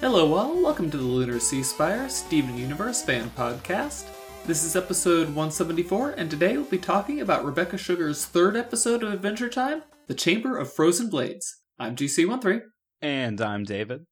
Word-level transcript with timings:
Hello, 0.00 0.32
all. 0.34 0.62
Welcome 0.62 0.92
to 0.92 0.96
the 0.96 1.02
Lunar 1.02 1.40
Sea 1.40 1.60
Spire 1.60 2.08
Steven 2.08 2.56
Universe 2.56 3.02
fan 3.02 3.30
podcast. 3.30 4.06
This 4.46 4.62
is 4.62 4.76
episode 4.76 5.26
174, 5.26 6.10
and 6.12 6.30
today 6.30 6.56
we'll 6.56 6.66
be 6.66 6.78
talking 6.78 7.20
about 7.20 7.44
Rebecca 7.44 7.76
Sugar's 7.76 8.24
third 8.24 8.56
episode 8.56 9.02
of 9.02 9.12
Adventure 9.12 9.48
Time, 9.48 9.82
The 10.06 10.14
Chamber 10.14 10.56
of 10.56 10.72
Frozen 10.72 11.10
Blades. 11.10 11.52
I'm 11.80 11.96
GC13. 11.96 12.60
And 13.02 13.40
I'm 13.40 13.64
David. 13.64 14.04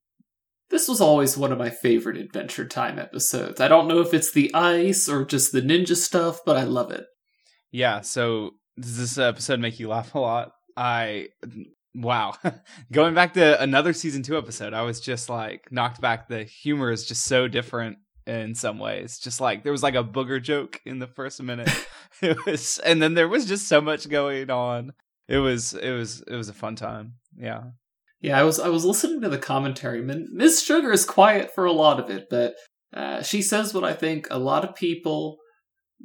This 0.69 0.89
was 0.89 0.99
always 0.99 1.37
one 1.37 1.53
of 1.53 1.57
my 1.57 1.69
favorite 1.69 2.17
Adventure 2.17 2.67
Time 2.67 2.99
episodes. 2.99 3.61
I 3.61 3.69
don't 3.69 3.87
know 3.87 4.01
if 4.01 4.13
it's 4.13 4.33
the 4.33 4.53
ice 4.53 5.07
or 5.07 5.23
just 5.23 5.53
the 5.53 5.61
ninja 5.61 5.95
stuff, 5.95 6.41
but 6.45 6.57
I 6.57 6.63
love 6.63 6.91
it. 6.91 7.05
Yeah, 7.71 8.01
so 8.01 8.51
does 8.77 8.97
this 8.97 9.17
episode 9.17 9.61
make 9.61 9.79
you 9.79 9.87
laugh 9.87 10.13
a 10.15 10.19
lot? 10.19 10.51
I 10.75 11.29
wow. 11.97 12.35
Going 12.91 13.13
back 13.13 13.33
to 13.33 13.61
another 13.61 13.93
season 13.93 14.23
2 14.23 14.37
episode, 14.37 14.73
I 14.73 14.83
was 14.83 14.99
just 14.99 15.29
like 15.29 15.71
knocked 15.71 15.99
back. 15.99 16.27
The 16.27 16.43
humor 16.43 16.91
is 16.91 17.05
just 17.05 17.25
so 17.25 17.47
different 17.47 17.97
in 18.25 18.55
some 18.55 18.79
ways. 18.79 19.19
Just 19.19 19.41
like 19.41 19.63
there 19.63 19.71
was 19.71 19.83
like 19.83 19.95
a 19.95 20.03
booger 20.03 20.41
joke 20.41 20.81
in 20.85 20.99
the 20.99 21.07
first 21.07 21.41
minute. 21.41 21.69
it 22.21 22.45
was 22.45 22.79
and 22.79 23.01
then 23.01 23.13
there 23.13 23.27
was 23.27 23.45
just 23.45 23.67
so 23.67 23.81
much 23.81 24.09
going 24.09 24.49
on. 24.49 24.93
It 25.27 25.37
was 25.37 25.73
it 25.73 25.91
was 25.91 26.23
it 26.27 26.35
was 26.35 26.49
a 26.49 26.53
fun 26.53 26.75
time. 26.75 27.15
Yeah. 27.37 27.63
Yeah, 28.21 28.39
I 28.39 28.43
was 28.43 28.59
I 28.59 28.69
was 28.69 28.85
listening 28.85 29.21
to 29.21 29.29
the 29.29 29.37
commentary. 29.37 30.01
Miss 30.01 30.63
Sugar 30.63 30.91
is 30.91 31.05
quiet 31.05 31.53
for 31.53 31.65
a 31.65 31.71
lot 31.71 31.99
of 31.99 32.09
it, 32.09 32.27
but 32.29 32.55
uh, 32.93 33.21
she 33.21 33.41
says 33.41 33.73
what 33.73 33.83
I 33.83 33.93
think 33.93 34.27
a 34.31 34.39
lot 34.39 34.63
of 34.63 34.75
people 34.75 35.37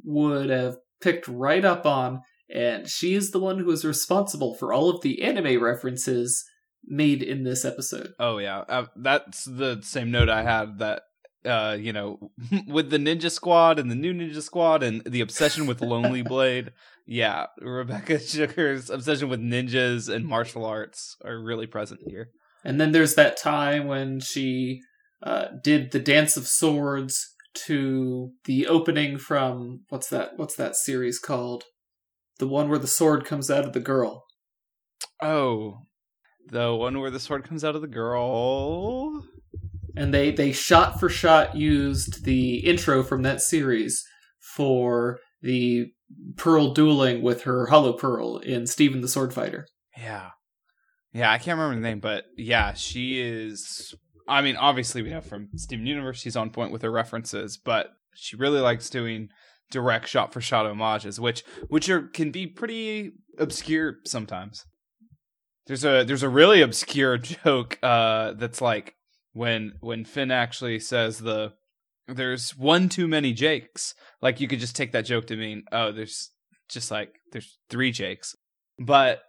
would 0.03 0.49
have 0.49 0.75
picked 1.01 1.27
right 1.27 1.65
up 1.65 1.85
on, 1.85 2.21
and 2.53 2.87
she 2.87 3.15
is 3.15 3.31
the 3.31 3.39
one 3.39 3.59
who 3.59 3.71
is 3.71 3.83
responsible 3.83 4.55
for 4.55 4.71
all 4.71 4.89
of 4.89 5.01
the 5.01 5.23
anime 5.23 5.61
references 5.61 6.45
made 6.85 7.23
in 7.23 7.43
this 7.43 7.65
episode. 7.65 8.13
Oh 8.19 8.37
yeah, 8.37 8.59
uh, 8.69 8.85
that's 8.95 9.43
the 9.43 9.81
same 9.81 10.11
note 10.11 10.29
I 10.29 10.43
had 10.43 10.79
that 10.79 11.01
uh, 11.45 11.77
you 11.79 11.91
know, 11.91 12.31
with 12.67 12.89
the 12.89 12.97
Ninja 12.97 13.29
Squad 13.29 13.79
and 13.79 13.91
the 13.91 13.95
new 13.95 14.13
Ninja 14.13 14.41
Squad 14.41 14.83
and 14.83 15.03
the 15.03 15.21
obsession 15.21 15.67
with 15.67 15.81
Lonely 15.81 16.21
Blade. 16.23 16.71
Yeah, 17.05 17.47
Rebecca 17.59 18.19
Sugar's 18.19 18.89
obsession 18.89 19.27
with 19.27 19.41
ninjas 19.41 20.07
and 20.07 20.25
martial 20.25 20.63
arts 20.63 21.17
are 21.25 21.37
really 21.37 21.67
present 21.67 21.99
here. 22.05 22.29
And 22.63 22.79
then 22.79 22.93
there's 22.93 23.15
that 23.15 23.35
time 23.35 23.87
when 23.87 24.21
she 24.21 24.79
uh, 25.21 25.47
did 25.61 25.91
the 25.91 25.99
Dance 25.99 26.37
of 26.37 26.47
Swords 26.47 27.33
to 27.65 28.31
the 28.45 28.67
opening 28.67 29.17
from 29.17 29.81
what's 29.89 30.07
that? 30.09 30.37
What's 30.37 30.55
that 30.55 30.75
series 30.75 31.19
called? 31.19 31.65
The 32.39 32.47
one 32.47 32.69
where 32.69 32.79
the 32.79 32.87
sword 32.87 33.25
comes 33.25 33.49
out 33.51 33.65
of 33.65 33.73
the 33.73 33.79
girl. 33.79 34.25
Oh, 35.21 35.83
the 36.47 36.73
one 36.73 36.99
where 36.99 37.11
the 37.11 37.19
sword 37.19 37.43
comes 37.43 37.63
out 37.63 37.75
of 37.75 37.81
the 37.81 37.87
girl 37.87 39.23
and 39.95 40.13
they 40.13 40.31
they 40.31 40.51
shot 40.51 40.99
for 40.99 41.09
shot 41.09 41.55
used 41.55 42.25
the 42.25 42.57
intro 42.57 43.03
from 43.03 43.21
that 43.23 43.41
series 43.41 44.03
for 44.39 45.19
the 45.41 45.91
Pearl 46.35 46.73
dueling 46.73 47.21
with 47.21 47.43
her 47.43 47.67
Holo-Pearl 47.67 48.37
in 48.39 48.67
Steven 48.67 49.01
the 49.01 49.07
Sword 49.07 49.33
Fighter. 49.33 49.67
Yeah, 49.97 50.29
yeah, 51.11 51.31
I 51.31 51.37
can't 51.37 51.57
remember 51.57 51.75
the 51.75 51.87
name, 51.87 51.99
but 51.99 52.25
yeah, 52.37 52.73
she 52.73 53.21
is. 53.21 53.93
I 54.27 54.41
mean, 54.41 54.55
obviously 54.55 55.01
we 55.01 55.11
have 55.11 55.25
from 55.25 55.49
Steven 55.55 55.85
Universe, 55.85 56.19
she's 56.19 56.35
on 56.35 56.49
point 56.49 56.71
with 56.71 56.81
her 56.81 56.91
references, 56.91 57.57
but 57.57 57.87
she 58.13 58.35
really 58.35 58.61
likes 58.61 58.89
doing 58.89 59.29
direct 59.71 60.07
shot 60.07 60.33
for 60.33 60.41
shot 60.41 60.65
homages, 60.65 61.19
which 61.19 61.43
which 61.67 61.89
are 61.89 62.03
can 62.07 62.31
be 62.31 62.47
pretty 62.47 63.11
obscure 63.37 63.97
sometimes. 64.05 64.65
There's 65.67 65.85
a 65.85 66.03
there's 66.03 66.23
a 66.23 66.29
really 66.29 66.61
obscure 66.61 67.17
joke 67.19 67.79
uh, 67.81 68.33
that's 68.33 68.61
like 68.61 68.95
when 69.33 69.73
when 69.79 70.05
Finn 70.05 70.31
actually 70.31 70.79
says 70.79 71.19
the 71.19 71.53
there's 72.07 72.51
one 72.57 72.89
too 72.89 73.07
many 73.07 73.33
Jakes. 73.33 73.95
Like 74.21 74.39
you 74.39 74.47
could 74.47 74.59
just 74.59 74.75
take 74.75 74.91
that 74.91 75.05
joke 75.05 75.27
to 75.27 75.35
mean 75.35 75.63
oh 75.71 75.91
there's 75.91 76.31
just 76.69 76.91
like 76.91 77.15
there's 77.31 77.57
three 77.69 77.91
Jakes, 77.91 78.35
but 78.79 79.21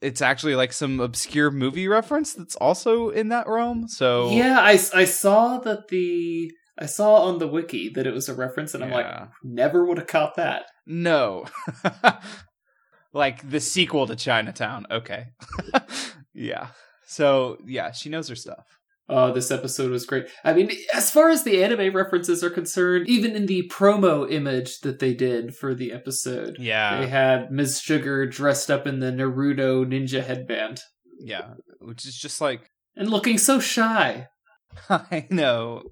it's 0.00 0.20
actually 0.20 0.54
like 0.54 0.72
some 0.72 1.00
obscure 1.00 1.50
movie 1.50 1.88
reference 1.88 2.34
that's 2.34 2.56
also 2.56 3.08
in 3.08 3.28
that 3.28 3.48
realm. 3.48 3.88
So 3.88 4.30
yeah, 4.30 4.60
I 4.60 4.72
I 4.94 5.04
saw 5.04 5.58
that 5.58 5.88
the 5.88 6.50
I 6.78 6.86
saw 6.86 7.26
on 7.26 7.38
the 7.38 7.48
wiki 7.48 7.88
that 7.90 8.06
it 8.06 8.14
was 8.14 8.28
a 8.28 8.34
reference, 8.34 8.74
and 8.74 8.82
I'm 8.82 8.90
like, 8.90 9.06
never 9.42 9.84
would 9.86 9.98
have 9.98 10.06
caught 10.06 10.36
that. 10.36 10.64
No. 10.86 11.46
like 13.12 13.48
the 13.48 13.60
sequel 13.60 14.06
to 14.06 14.16
Chinatown. 14.16 14.86
Okay. 14.90 15.26
yeah. 16.34 16.68
So 17.06 17.58
yeah, 17.66 17.92
she 17.92 18.08
knows 18.08 18.28
her 18.28 18.34
stuff. 18.34 18.64
Oh, 19.06 19.32
this 19.32 19.50
episode 19.50 19.90
was 19.90 20.06
great. 20.06 20.28
I 20.44 20.54
mean, 20.54 20.70
as 20.94 21.10
far 21.10 21.28
as 21.28 21.44
the 21.44 21.62
anime 21.62 21.94
references 21.94 22.42
are 22.42 22.50
concerned, 22.50 23.06
even 23.06 23.36
in 23.36 23.44
the 23.44 23.70
promo 23.70 24.30
image 24.30 24.80
that 24.80 24.98
they 24.98 25.12
did 25.12 25.54
for 25.54 25.74
the 25.74 25.92
episode, 25.92 26.56
yeah, 26.58 27.00
they 27.00 27.06
had 27.06 27.50
Ms. 27.50 27.80
Sugar 27.80 28.26
dressed 28.26 28.70
up 28.70 28.86
in 28.86 29.00
the 29.00 29.12
Naruto 29.12 29.84
ninja 29.84 30.24
headband. 30.24 30.80
Yeah, 31.20 31.54
which 31.80 32.06
is 32.06 32.16
just 32.16 32.40
like 32.40 32.70
and 32.96 33.10
looking 33.10 33.36
so 33.36 33.60
shy. 33.60 34.28
I 34.88 35.26
know. 35.30 35.82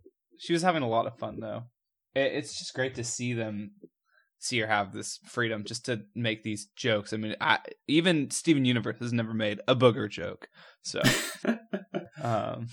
She 0.42 0.52
was 0.52 0.62
having 0.62 0.82
a 0.82 0.88
lot 0.88 1.06
of 1.06 1.16
fun 1.18 1.38
though. 1.38 1.66
It's 2.16 2.58
just 2.58 2.74
great 2.74 2.96
to 2.96 3.04
see 3.04 3.32
them 3.32 3.70
see 4.40 4.58
her 4.58 4.66
have 4.66 4.92
this 4.92 5.20
freedom 5.24 5.62
just 5.64 5.84
to 5.84 6.02
make 6.16 6.42
these 6.42 6.66
jokes. 6.74 7.12
I 7.12 7.16
mean, 7.16 7.36
I, 7.40 7.60
even 7.86 8.28
Steven 8.32 8.64
Universe 8.64 8.96
has 8.98 9.12
never 9.12 9.32
made 9.32 9.60
a 9.68 9.76
booger 9.76 10.10
joke, 10.10 10.48
so. 10.82 11.00
um, 12.22 12.66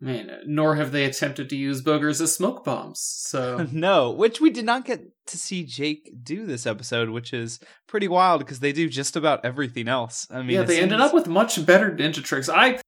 Man, 0.00 0.40
nor 0.46 0.76
have 0.76 0.92
they 0.92 1.04
attempted 1.04 1.50
to 1.50 1.56
use 1.56 1.82
boogers 1.82 2.22
as 2.22 2.34
smoke 2.34 2.64
bombs. 2.64 3.00
So 3.02 3.68
no, 3.72 4.12
which 4.12 4.40
we 4.40 4.48
did 4.48 4.64
not 4.64 4.86
get 4.86 5.02
to 5.26 5.36
see 5.36 5.64
Jake 5.64 6.10
do 6.22 6.46
this 6.46 6.66
episode, 6.66 7.10
which 7.10 7.34
is 7.34 7.60
pretty 7.86 8.08
wild 8.08 8.38
because 8.40 8.60
they 8.60 8.72
do 8.72 8.88
just 8.88 9.16
about 9.16 9.44
everything 9.44 9.86
else. 9.86 10.26
I 10.30 10.38
mean, 10.38 10.52
yeah, 10.52 10.62
they 10.62 10.76
seems... 10.76 10.84
ended 10.84 11.02
up 11.02 11.12
with 11.12 11.28
much 11.28 11.66
better 11.66 11.90
ninja 11.90 12.24
tricks. 12.24 12.48
I, 12.48 12.80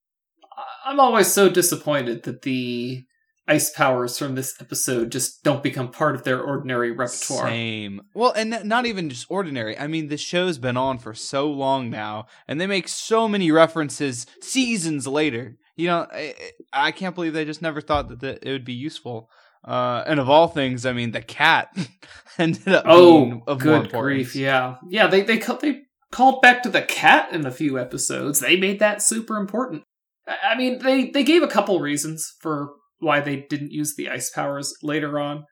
I'm 0.83 0.99
always 0.99 1.31
so 1.31 1.47
disappointed 1.47 2.23
that 2.23 2.41
the 2.41 3.03
ice 3.47 3.71
powers 3.71 4.17
from 4.17 4.35
this 4.35 4.55
episode 4.61 5.11
just 5.11 5.43
don't 5.43 5.63
become 5.63 5.91
part 5.91 6.15
of 6.15 6.23
their 6.23 6.41
ordinary 6.41 6.91
repertoire. 6.91 7.47
Same. 7.47 8.01
Well, 8.13 8.31
and 8.31 8.63
not 8.63 8.85
even 8.85 9.09
just 9.09 9.27
ordinary. 9.29 9.77
I 9.77 9.87
mean, 9.87 10.07
the 10.07 10.17
show's 10.17 10.57
been 10.57 10.77
on 10.77 10.97
for 10.97 11.13
so 11.13 11.49
long 11.49 11.89
now, 11.89 12.27
and 12.47 12.59
they 12.59 12.67
make 12.67 12.87
so 12.87 13.27
many 13.27 13.51
references 13.51 14.25
seasons 14.41 15.07
later. 15.07 15.57
You 15.75 15.87
know, 15.87 16.07
I, 16.11 16.35
I 16.71 16.91
can't 16.91 17.15
believe 17.15 17.33
they 17.33 17.45
just 17.45 17.61
never 17.61 17.81
thought 17.81 18.19
that, 18.19 18.39
it 18.43 18.51
would 18.51 18.65
be 18.65 18.73
useful. 18.73 19.29
Uh, 19.65 20.03
and 20.05 20.19
of 20.19 20.29
all 20.29 20.47
things, 20.47 20.85
I 20.85 20.93
mean, 20.93 21.11
the 21.11 21.21
cat 21.21 21.75
ended 22.37 22.67
up 22.67 22.85
oh, 22.87 23.41
good 23.57 23.91
grief, 23.91 24.35
yeah, 24.35 24.75
yeah. 24.89 25.07
They 25.07 25.21
they 25.21 25.37
they 25.37 25.81
called 26.11 26.41
back 26.41 26.63
to 26.63 26.69
the 26.69 26.81
cat 26.81 27.31
in 27.31 27.45
a 27.45 27.51
few 27.51 27.79
episodes. 27.79 28.39
They 28.39 28.57
made 28.57 28.79
that 28.79 29.01
super 29.01 29.37
important. 29.37 29.83
I 30.27 30.55
mean, 30.55 30.79
they 30.79 31.09
they 31.09 31.23
gave 31.23 31.43
a 31.43 31.47
couple 31.47 31.79
reasons 31.79 32.33
for 32.41 32.73
why 33.03 33.19
they 33.19 33.45
didn't 33.49 33.71
use 33.71 33.95
the 33.95 34.09
ice 34.09 34.29
powers 34.29 34.73
later 34.81 35.19
on. 35.19 35.45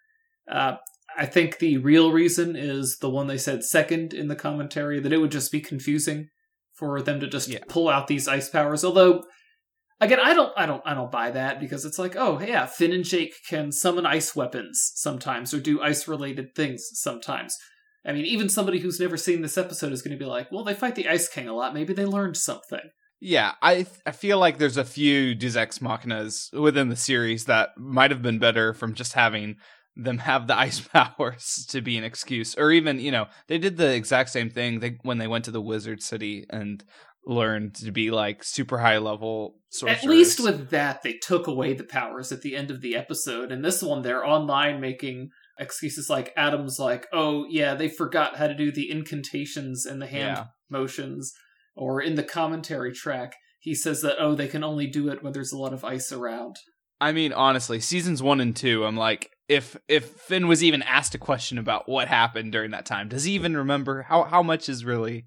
Uh, 0.49 0.75
I 1.17 1.25
think 1.25 1.59
the 1.59 1.77
real 1.77 2.11
reason 2.11 2.55
is 2.55 2.97
the 2.99 3.09
one 3.09 3.27
they 3.27 3.37
said 3.37 3.63
second 3.63 4.13
in 4.13 4.27
the 4.27 4.35
commentary 4.35 4.99
that 4.99 5.13
it 5.13 5.17
would 5.17 5.31
just 5.31 5.51
be 5.51 5.61
confusing 5.61 6.29
for 6.73 7.01
them 7.01 7.19
to 7.19 7.27
just 7.27 7.49
yeah. 7.49 7.59
pull 7.67 7.89
out 7.89 8.07
these 8.07 8.27
ice 8.27 8.49
powers. 8.49 8.83
Although, 8.83 9.23
again, 9.99 10.19
I 10.19 10.33
don't, 10.33 10.53
I 10.57 10.65
don't, 10.65 10.81
I 10.85 10.93
don't 10.93 11.11
buy 11.11 11.31
that 11.31 11.59
because 11.59 11.85
it's 11.85 11.99
like, 11.99 12.15
oh 12.15 12.39
yeah, 12.39 12.65
Finn 12.65 12.93
and 12.93 13.03
Jake 13.03 13.35
can 13.49 13.71
summon 13.71 14.05
ice 14.05 14.35
weapons 14.35 14.91
sometimes 14.95 15.53
or 15.53 15.59
do 15.59 15.81
ice 15.81 16.07
related 16.07 16.55
things 16.55 16.89
sometimes. 16.93 17.57
I 18.05 18.13
mean, 18.13 18.25
even 18.25 18.49
somebody 18.49 18.79
who's 18.79 18.99
never 18.99 19.17
seen 19.17 19.41
this 19.41 19.57
episode 19.57 19.91
is 19.91 20.01
going 20.01 20.17
to 20.17 20.23
be 20.23 20.29
like, 20.29 20.51
well, 20.51 20.63
they 20.63 20.73
fight 20.73 20.95
the 20.95 21.07
Ice 21.07 21.27
King 21.27 21.47
a 21.47 21.53
lot. 21.53 21.73
Maybe 21.73 21.93
they 21.93 22.05
learned 22.05 22.35
something. 22.35 22.79
Yeah, 23.23 23.53
I 23.61 23.85
I 24.03 24.11
feel 24.11 24.39
like 24.39 24.57
there's 24.57 24.77
a 24.77 24.83
few 24.83 25.35
Deus 25.35 25.55
Ex 25.55 25.77
Machinas 25.77 26.51
within 26.59 26.89
the 26.89 26.95
series 26.95 27.45
that 27.45 27.77
might 27.77 28.09
have 28.09 28.23
been 28.23 28.39
better 28.39 28.73
from 28.73 28.95
just 28.95 29.13
having 29.13 29.57
them 29.95 30.17
have 30.17 30.47
the 30.47 30.57
ice 30.57 30.81
powers 30.81 31.67
to 31.69 31.81
be 31.81 31.97
an 31.97 32.03
excuse, 32.03 32.55
or 32.55 32.71
even 32.71 32.99
you 32.99 33.11
know 33.11 33.27
they 33.47 33.59
did 33.59 33.77
the 33.77 33.93
exact 33.93 34.31
same 34.31 34.49
thing 34.49 34.79
they, 34.79 34.97
when 35.03 35.19
they 35.19 35.27
went 35.27 35.45
to 35.45 35.51
the 35.51 35.61
Wizard 35.61 36.01
City 36.01 36.47
and 36.49 36.83
learned 37.23 37.75
to 37.75 37.91
be 37.91 38.09
like 38.09 38.43
super 38.43 38.79
high 38.79 38.97
level 38.97 39.53
sorcerers. 39.69 40.03
At 40.03 40.09
least 40.09 40.39
with 40.39 40.71
that, 40.71 41.03
they 41.03 41.13
took 41.13 41.45
away 41.45 41.73
the 41.73 41.83
powers 41.83 42.31
at 42.31 42.41
the 42.41 42.55
end 42.55 42.71
of 42.71 42.81
the 42.81 42.95
episode, 42.95 43.51
and 43.51 43.63
this 43.63 43.83
one 43.83 44.01
they're 44.01 44.25
online 44.25 44.81
making 44.81 45.29
excuses 45.59 46.09
like 46.09 46.33
Adam's 46.35 46.79
like, 46.79 47.05
oh 47.13 47.45
yeah, 47.47 47.75
they 47.75 47.87
forgot 47.87 48.37
how 48.37 48.47
to 48.47 48.55
do 48.55 48.71
the 48.71 48.89
incantations 48.89 49.85
and 49.85 50.01
the 50.01 50.07
hand 50.07 50.37
yeah. 50.37 50.45
motions 50.71 51.35
or 51.75 52.01
in 52.01 52.15
the 52.15 52.23
commentary 52.23 52.93
track, 52.93 53.35
he 53.59 53.75
says 53.75 54.01
that 54.01 54.17
oh, 54.19 54.35
they 54.35 54.47
can 54.47 54.63
only 54.63 54.87
do 54.87 55.09
it 55.09 55.23
when 55.23 55.33
there's 55.33 55.51
a 55.51 55.57
lot 55.57 55.73
of 55.73 55.85
ice 55.85 56.11
around. 56.11 56.57
I 56.99 57.11
mean, 57.11 57.33
honestly, 57.33 57.79
seasons 57.79 58.21
one 58.21 58.41
and 58.41 58.55
two, 58.55 58.85
I'm 58.85 58.97
like, 58.97 59.31
if 59.47 59.77
if 59.87 60.05
Finn 60.05 60.47
was 60.47 60.63
even 60.63 60.81
asked 60.83 61.15
a 61.15 61.19
question 61.19 61.57
about 61.57 61.89
what 61.89 62.07
happened 62.07 62.51
during 62.51 62.71
that 62.71 62.85
time, 62.85 63.09
does 63.09 63.23
he 63.23 63.33
even 63.33 63.57
remember 63.57 64.03
how 64.03 64.23
how 64.23 64.43
much 64.43 64.69
is 64.69 64.85
really 64.85 65.25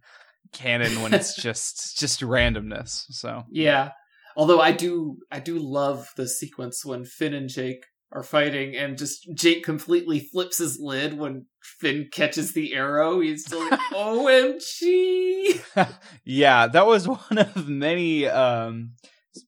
canon 0.53 1.03
when 1.03 1.13
it's 1.13 1.35
just 1.43 1.99
just 1.99 2.21
randomness? 2.21 3.05
So 3.11 3.45
yeah. 3.51 3.91
Although 4.37 4.61
I 4.61 4.73
do, 4.73 5.19
I 5.31 5.39
do 5.39 5.59
love 5.61 6.09
the 6.17 6.27
sequence 6.27 6.85
when 6.85 7.05
Finn 7.05 7.35
and 7.35 7.49
Jake 7.49 7.85
are 8.15 8.23
fighting, 8.23 8.77
and 8.77 8.97
just 8.97 9.29
Jake 9.35 9.65
completely 9.65 10.21
flips 10.21 10.59
his 10.59 10.79
lid 10.81 11.19
when 11.19 11.47
Finn 11.61 12.09
catches 12.13 12.53
the 12.53 12.73
arrow. 12.73 13.21
He's 13.21 13.45
still 13.45 13.69
like, 13.69 13.81
"OMG!" 13.93 15.61
yeah, 16.25 16.69
that 16.69 16.87
was 16.87 17.09
one 17.09 17.39
of 17.39 17.69
many 17.69 18.27
um, 18.27 18.93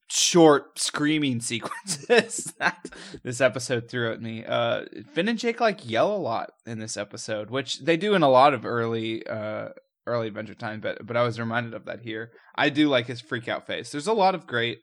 short 0.09 0.79
screaming 0.79 1.41
sequences 1.41 2.53
that 2.59 2.91
this 3.23 3.41
episode 3.41 3.89
threw 3.89 4.13
at 4.13 4.21
me. 4.21 4.45
Uh, 4.45 4.85
Finn 5.15 5.29
and 5.29 5.39
Jake 5.39 5.61
like 5.61 5.89
yell 5.89 6.15
a 6.15 6.19
lot 6.19 6.51
in 6.67 6.81
this 6.81 6.97
episode, 6.97 7.51
which 7.51 7.81
they 7.81 7.97
do 7.97 8.15
in 8.15 8.23
a 8.23 8.29
lot 8.29 8.53
of 8.53 8.67
early 8.67 9.25
uh, 9.27 9.69
early 10.09 10.27
Adventure 10.27 10.55
Time, 10.55 10.81
but 10.81 11.07
but 11.07 11.17
I 11.17 11.23
was 11.23 11.39
reminded 11.39 11.73
of 11.73 11.85
that 11.85 12.01
here. 12.01 12.33
I 12.57 12.71
do 12.71 12.89
like 12.89 13.07
his 13.07 13.21
freak 13.21 13.47
out 13.47 13.67
face. 13.67 13.93
There's 13.93 14.09
a 14.09 14.13
lot 14.13 14.35
of 14.35 14.47
great. 14.47 14.81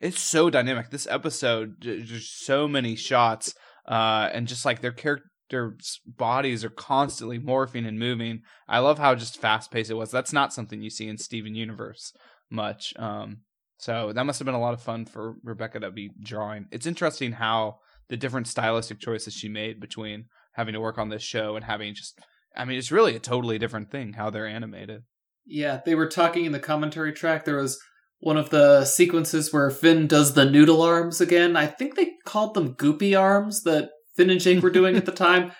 It's 0.00 0.20
so 0.20 0.50
dynamic. 0.50 0.90
This 0.90 1.06
episode, 1.08 1.76
there's 1.82 2.30
so 2.30 2.68
many 2.68 2.96
shots, 2.96 3.54
uh, 3.88 4.30
and 4.32 4.46
just 4.46 4.64
like 4.64 4.80
their 4.80 4.92
characters' 4.92 6.00
bodies 6.06 6.64
are 6.64 6.70
constantly 6.70 7.38
morphing 7.38 7.86
and 7.86 7.98
moving. 7.98 8.42
I 8.68 8.80
love 8.80 8.98
how 8.98 9.14
just 9.14 9.40
fast 9.40 9.70
paced 9.70 9.90
it 9.90 9.94
was. 9.94 10.10
That's 10.10 10.32
not 10.32 10.52
something 10.52 10.82
you 10.82 10.90
see 10.90 11.08
in 11.08 11.18
Steven 11.18 11.54
Universe 11.54 12.12
much. 12.50 12.94
Um, 12.98 13.38
so 13.78 14.12
that 14.12 14.24
must 14.24 14.38
have 14.38 14.46
been 14.46 14.54
a 14.54 14.60
lot 14.60 14.74
of 14.74 14.82
fun 14.82 15.06
for 15.06 15.36
Rebecca 15.42 15.80
to 15.80 15.90
be 15.90 16.10
drawing. 16.22 16.66
It's 16.70 16.86
interesting 16.86 17.32
how 17.32 17.78
the 18.08 18.16
different 18.16 18.46
stylistic 18.46 19.00
choices 19.00 19.34
she 19.34 19.48
made 19.48 19.80
between 19.80 20.26
having 20.52 20.74
to 20.74 20.80
work 20.80 20.98
on 20.98 21.08
this 21.08 21.22
show 21.22 21.56
and 21.56 21.64
having 21.64 21.94
just 21.94 22.18
I 22.56 22.64
mean, 22.64 22.78
it's 22.78 22.92
really 22.92 23.14
a 23.14 23.20
totally 23.20 23.58
different 23.58 23.90
thing 23.90 24.14
how 24.14 24.30
they're 24.30 24.46
animated. 24.46 25.02
Yeah, 25.44 25.80
they 25.84 25.94
were 25.94 26.08
talking 26.08 26.46
in 26.46 26.52
the 26.52 26.58
commentary 26.58 27.12
track. 27.12 27.44
There 27.44 27.56
was 27.56 27.78
one 28.20 28.36
of 28.36 28.50
the 28.50 28.84
sequences 28.84 29.52
where 29.52 29.70
Finn 29.70 30.06
does 30.06 30.34
the 30.34 30.44
noodle 30.44 30.82
arms 30.82 31.20
again. 31.20 31.56
I 31.56 31.66
think 31.66 31.94
they 31.94 32.12
called 32.24 32.54
them 32.54 32.74
goopy 32.74 33.18
arms 33.18 33.62
that 33.62 33.90
Finn 34.16 34.30
and 34.30 34.40
Jake 34.40 34.62
were 34.62 34.70
doing 34.70 34.96
at 34.96 35.06
the 35.06 35.12
time. 35.26 35.52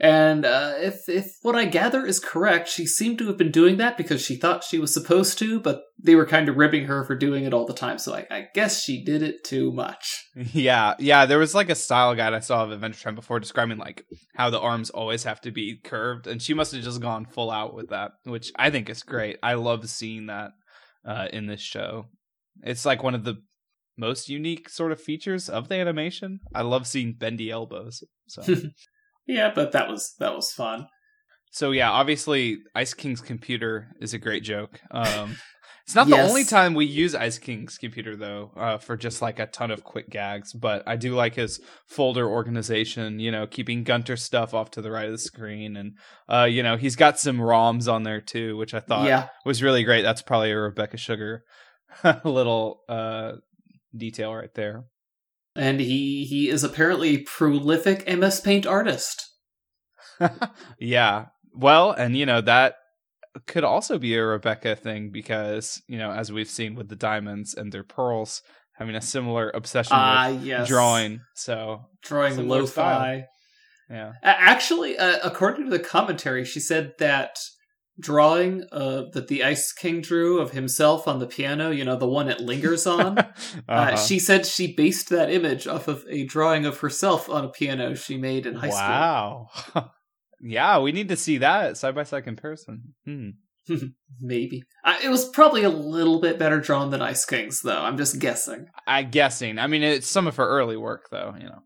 And 0.00 0.44
uh, 0.44 0.74
if 0.78 1.08
if 1.08 1.36
what 1.42 1.54
I 1.54 1.66
gather 1.66 2.04
is 2.04 2.18
correct, 2.18 2.68
she 2.68 2.84
seemed 2.84 3.18
to 3.18 3.28
have 3.28 3.38
been 3.38 3.52
doing 3.52 3.76
that 3.76 3.96
because 3.96 4.20
she 4.20 4.34
thought 4.34 4.64
she 4.64 4.78
was 4.78 4.92
supposed 4.92 5.38
to, 5.38 5.60
but 5.60 5.82
they 6.02 6.16
were 6.16 6.26
kind 6.26 6.48
of 6.48 6.56
ribbing 6.56 6.86
her 6.86 7.04
for 7.04 7.14
doing 7.14 7.44
it 7.44 7.54
all 7.54 7.64
the 7.64 7.72
time. 7.72 7.98
So 7.98 8.12
I, 8.12 8.26
I 8.28 8.46
guess 8.54 8.82
she 8.82 9.04
did 9.04 9.22
it 9.22 9.44
too 9.44 9.72
much. 9.72 10.22
Yeah, 10.52 10.94
yeah. 10.98 11.26
There 11.26 11.38
was 11.38 11.54
like 11.54 11.70
a 11.70 11.76
style 11.76 12.14
guide 12.16 12.34
I 12.34 12.40
saw 12.40 12.64
of 12.64 12.72
Adventure 12.72 13.04
Time 13.04 13.14
before 13.14 13.38
describing 13.38 13.78
like 13.78 14.04
how 14.34 14.50
the 14.50 14.58
arms 14.58 14.90
always 14.90 15.22
have 15.24 15.40
to 15.42 15.52
be 15.52 15.78
curved, 15.82 16.26
and 16.26 16.42
she 16.42 16.54
must 16.54 16.72
have 16.72 16.82
just 16.82 17.00
gone 17.00 17.24
full 17.24 17.52
out 17.52 17.72
with 17.72 17.90
that, 17.90 18.12
which 18.24 18.50
I 18.56 18.70
think 18.70 18.90
is 18.90 19.04
great. 19.04 19.38
I 19.44 19.54
love 19.54 19.88
seeing 19.88 20.26
that 20.26 20.50
uh, 21.06 21.28
in 21.32 21.46
this 21.46 21.60
show. 21.60 22.06
It's 22.62 22.84
like 22.84 23.02
one 23.02 23.14
of 23.14 23.24
the 23.24 23.42
most 23.96 24.28
unique 24.28 24.68
sort 24.68 24.92
of 24.92 25.00
features 25.00 25.48
of 25.48 25.68
the 25.68 25.76
animation. 25.76 26.40
I 26.54 26.62
love 26.62 26.86
seeing 26.86 27.14
bendy 27.14 27.50
elbows. 27.50 28.02
So. 28.26 28.42
Yeah, 29.26 29.52
but 29.54 29.72
that 29.72 29.88
was 29.88 30.14
that 30.18 30.34
was 30.34 30.52
fun. 30.52 30.86
So 31.50 31.70
yeah, 31.70 31.90
obviously 31.90 32.58
Ice 32.74 32.94
King's 32.94 33.20
computer 33.20 33.88
is 34.00 34.12
a 34.12 34.18
great 34.18 34.42
joke. 34.42 34.80
Um, 34.90 35.36
it's 35.84 35.94
not 35.94 36.08
yes. 36.08 36.16
the 36.16 36.28
only 36.28 36.44
time 36.44 36.74
we 36.74 36.86
use 36.86 37.14
Ice 37.14 37.38
King's 37.38 37.78
computer 37.78 38.16
though, 38.16 38.52
uh, 38.56 38.78
for 38.78 38.96
just 38.96 39.20
like 39.22 39.38
a 39.38 39.46
ton 39.46 39.70
of 39.70 39.84
quick 39.84 40.10
gags. 40.10 40.52
But 40.52 40.82
I 40.86 40.96
do 40.96 41.14
like 41.14 41.34
his 41.34 41.60
folder 41.86 42.28
organization. 42.28 43.20
You 43.20 43.30
know, 43.30 43.46
keeping 43.46 43.84
Gunter 43.84 44.16
stuff 44.16 44.54
off 44.54 44.70
to 44.72 44.82
the 44.82 44.90
right 44.90 45.06
of 45.06 45.12
the 45.12 45.18
screen, 45.18 45.76
and 45.76 45.92
uh, 46.28 46.44
you 46.44 46.62
know 46.62 46.76
he's 46.76 46.96
got 46.96 47.18
some 47.18 47.38
ROMs 47.38 47.92
on 47.92 48.02
there 48.02 48.20
too, 48.20 48.56
which 48.56 48.74
I 48.74 48.80
thought 48.80 49.06
yeah. 49.06 49.28
was 49.44 49.62
really 49.62 49.84
great. 49.84 50.02
That's 50.02 50.22
probably 50.22 50.50
a 50.50 50.58
Rebecca 50.58 50.96
Sugar 50.96 51.44
little 52.24 52.80
uh, 52.88 53.32
detail 53.96 54.34
right 54.34 54.52
there 54.54 54.84
and 55.56 55.80
he 55.80 56.24
he 56.24 56.48
is 56.48 56.64
apparently 56.64 57.18
prolific 57.18 58.08
MS 58.08 58.40
Paint 58.40 58.66
artist. 58.66 59.30
yeah. 60.78 61.26
Well, 61.52 61.92
and 61.92 62.16
you 62.16 62.26
know 62.26 62.40
that 62.40 62.76
could 63.46 63.64
also 63.64 63.98
be 63.98 64.14
a 64.14 64.24
Rebecca 64.24 64.76
thing 64.76 65.10
because, 65.10 65.82
you 65.88 65.98
know, 65.98 66.10
as 66.10 66.32
we've 66.32 66.48
seen 66.48 66.74
with 66.74 66.88
the 66.88 66.96
diamonds 66.96 67.54
and 67.54 67.72
their 67.72 67.84
pearls 67.84 68.42
having 68.74 68.94
a 68.94 69.00
similar 69.00 69.50
obsession 69.54 69.96
uh, 69.96 70.30
with 70.32 70.44
yes. 70.44 70.68
drawing. 70.68 71.20
So, 71.34 71.82
drawing 72.02 72.48
lo-fi. 72.48 72.66
Style. 72.66 73.24
Yeah. 73.90 74.12
Actually, 74.22 74.96
uh, 74.98 75.18
according 75.22 75.64
to 75.64 75.70
the 75.70 75.78
commentary, 75.78 76.44
she 76.44 76.60
said 76.60 76.94
that 76.98 77.38
drawing 78.00 78.64
uh, 78.72 79.04
that 79.12 79.28
the 79.28 79.44
Ice 79.44 79.72
King 79.72 80.00
drew 80.00 80.40
of 80.40 80.50
himself 80.50 81.06
on 81.06 81.18
the 81.18 81.26
piano, 81.26 81.70
you 81.70 81.84
know, 81.84 81.96
the 81.96 82.08
one 82.08 82.28
it 82.28 82.40
lingers 82.40 82.86
on. 82.86 83.18
uh, 83.18 83.32
uh-huh. 83.68 83.96
she 83.96 84.18
said 84.18 84.46
she 84.46 84.74
based 84.74 85.10
that 85.10 85.30
image 85.30 85.66
off 85.66 85.86
of 85.86 86.04
a 86.08 86.24
drawing 86.24 86.66
of 86.66 86.78
herself 86.78 87.28
on 87.28 87.44
a 87.44 87.48
piano 87.48 87.94
she 87.94 88.16
made 88.16 88.46
in 88.46 88.54
high 88.54 88.68
wow. 88.68 89.48
school. 89.54 89.82
Wow. 89.82 89.90
yeah, 90.44 90.78
we 90.78 90.92
need 90.92 91.08
to 91.08 91.16
see 91.16 91.38
that 91.38 91.76
side 91.78 91.94
by 91.94 92.02
side 92.02 92.24
comparison. 92.24 92.94
Hmm. 93.04 93.30
Maybe. 94.20 94.62
Uh, 94.84 94.96
it 95.02 95.08
was 95.08 95.26
probably 95.30 95.62
a 95.62 95.70
little 95.70 96.20
bit 96.20 96.38
better 96.38 96.60
drawn 96.60 96.90
than 96.90 97.00
Ice 97.00 97.24
King's, 97.24 97.62
though. 97.62 97.80
I'm 97.80 97.96
just 97.96 98.18
guessing. 98.18 98.66
I 98.86 99.04
guessing. 99.04 99.58
I 99.58 99.66
mean, 99.66 99.82
it's 99.82 100.06
some 100.06 100.26
of 100.26 100.36
her 100.36 100.46
early 100.46 100.76
work, 100.76 101.08
though. 101.10 101.34
You 101.38 101.46
know. 101.46 101.62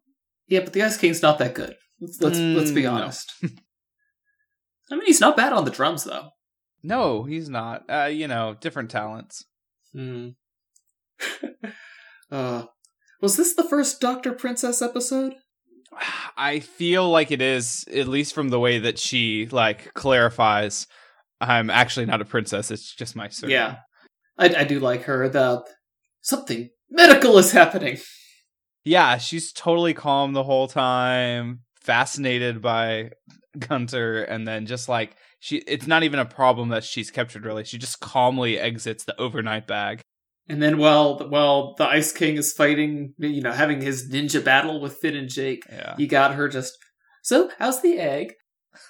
Yeah, 0.46 0.60
but 0.60 0.72
the 0.72 0.82
Ice 0.84 0.96
King's 0.96 1.22
not 1.22 1.38
that 1.38 1.54
good. 1.54 1.74
Let's 2.00 2.22
let's, 2.22 2.38
mm, 2.38 2.56
let's 2.56 2.70
be 2.70 2.82
mm, 2.82 2.92
honest. 2.92 3.32
No. 3.42 3.48
I 4.92 4.94
mean, 4.94 5.06
he's 5.06 5.20
not 5.20 5.36
bad 5.36 5.52
on 5.52 5.64
the 5.64 5.70
drums, 5.72 6.04
though. 6.04 6.30
No, 6.82 7.24
he's 7.24 7.48
not. 7.48 7.82
Uh, 7.90 8.04
you 8.04 8.28
know, 8.28 8.56
different 8.60 8.90
talents. 8.90 9.44
Hmm. 9.92 10.28
uh, 12.30 12.66
was 13.20 13.36
this 13.36 13.54
the 13.54 13.68
first 13.68 14.00
Doctor 14.00 14.32
Princess 14.32 14.80
episode? 14.80 15.34
I 16.36 16.60
feel 16.60 17.08
like 17.10 17.30
it 17.30 17.42
is, 17.42 17.84
at 17.92 18.08
least 18.08 18.34
from 18.34 18.48
the 18.48 18.60
way 18.60 18.78
that 18.78 18.98
she 18.98 19.46
like 19.50 19.92
clarifies. 19.94 20.86
I'm 21.40 21.70
actually 21.70 22.06
not 22.06 22.20
a 22.20 22.24
princess; 22.24 22.70
it's 22.70 22.94
just 22.94 23.16
my 23.16 23.28
surname. 23.28 23.54
Yeah, 23.54 23.76
I, 24.38 24.60
I 24.60 24.64
do 24.64 24.80
like 24.80 25.02
her. 25.04 25.28
The 25.28 25.64
something 26.20 26.70
medical 26.90 27.38
is 27.38 27.52
happening. 27.52 27.98
Yeah, 28.84 29.18
she's 29.18 29.52
totally 29.52 29.94
calm 29.94 30.32
the 30.32 30.44
whole 30.44 30.68
time, 30.68 31.60
fascinated 31.80 32.62
by 32.62 33.10
Gunter, 33.58 34.22
and 34.22 34.46
then 34.46 34.66
just 34.66 34.88
like 34.88 35.16
she, 35.40 35.58
it's 35.58 35.86
not 35.86 36.02
even 36.02 36.18
a 36.18 36.24
problem 36.24 36.70
that 36.70 36.84
she's 36.84 37.10
captured. 37.10 37.44
Really, 37.44 37.64
she 37.64 37.78
just 37.78 38.00
calmly 38.00 38.58
exits 38.58 39.04
the 39.04 39.18
overnight 39.20 39.66
bag. 39.66 40.00
And 40.48 40.62
then 40.62 40.78
while 40.78 41.18
while 41.28 41.74
the 41.74 41.86
Ice 41.86 42.12
King 42.12 42.36
is 42.36 42.52
fighting, 42.52 43.14
you 43.18 43.42
know, 43.42 43.52
having 43.52 43.80
his 43.80 44.10
ninja 44.10 44.42
battle 44.42 44.80
with 44.80 44.96
Finn 44.96 45.16
and 45.16 45.28
Jake, 45.28 45.62
yeah. 45.70 45.94
you 45.98 46.06
got 46.06 46.34
her 46.34 46.48
just. 46.48 46.76
So, 47.22 47.50
how's 47.58 47.82
the 47.82 47.98
egg? 47.98 48.34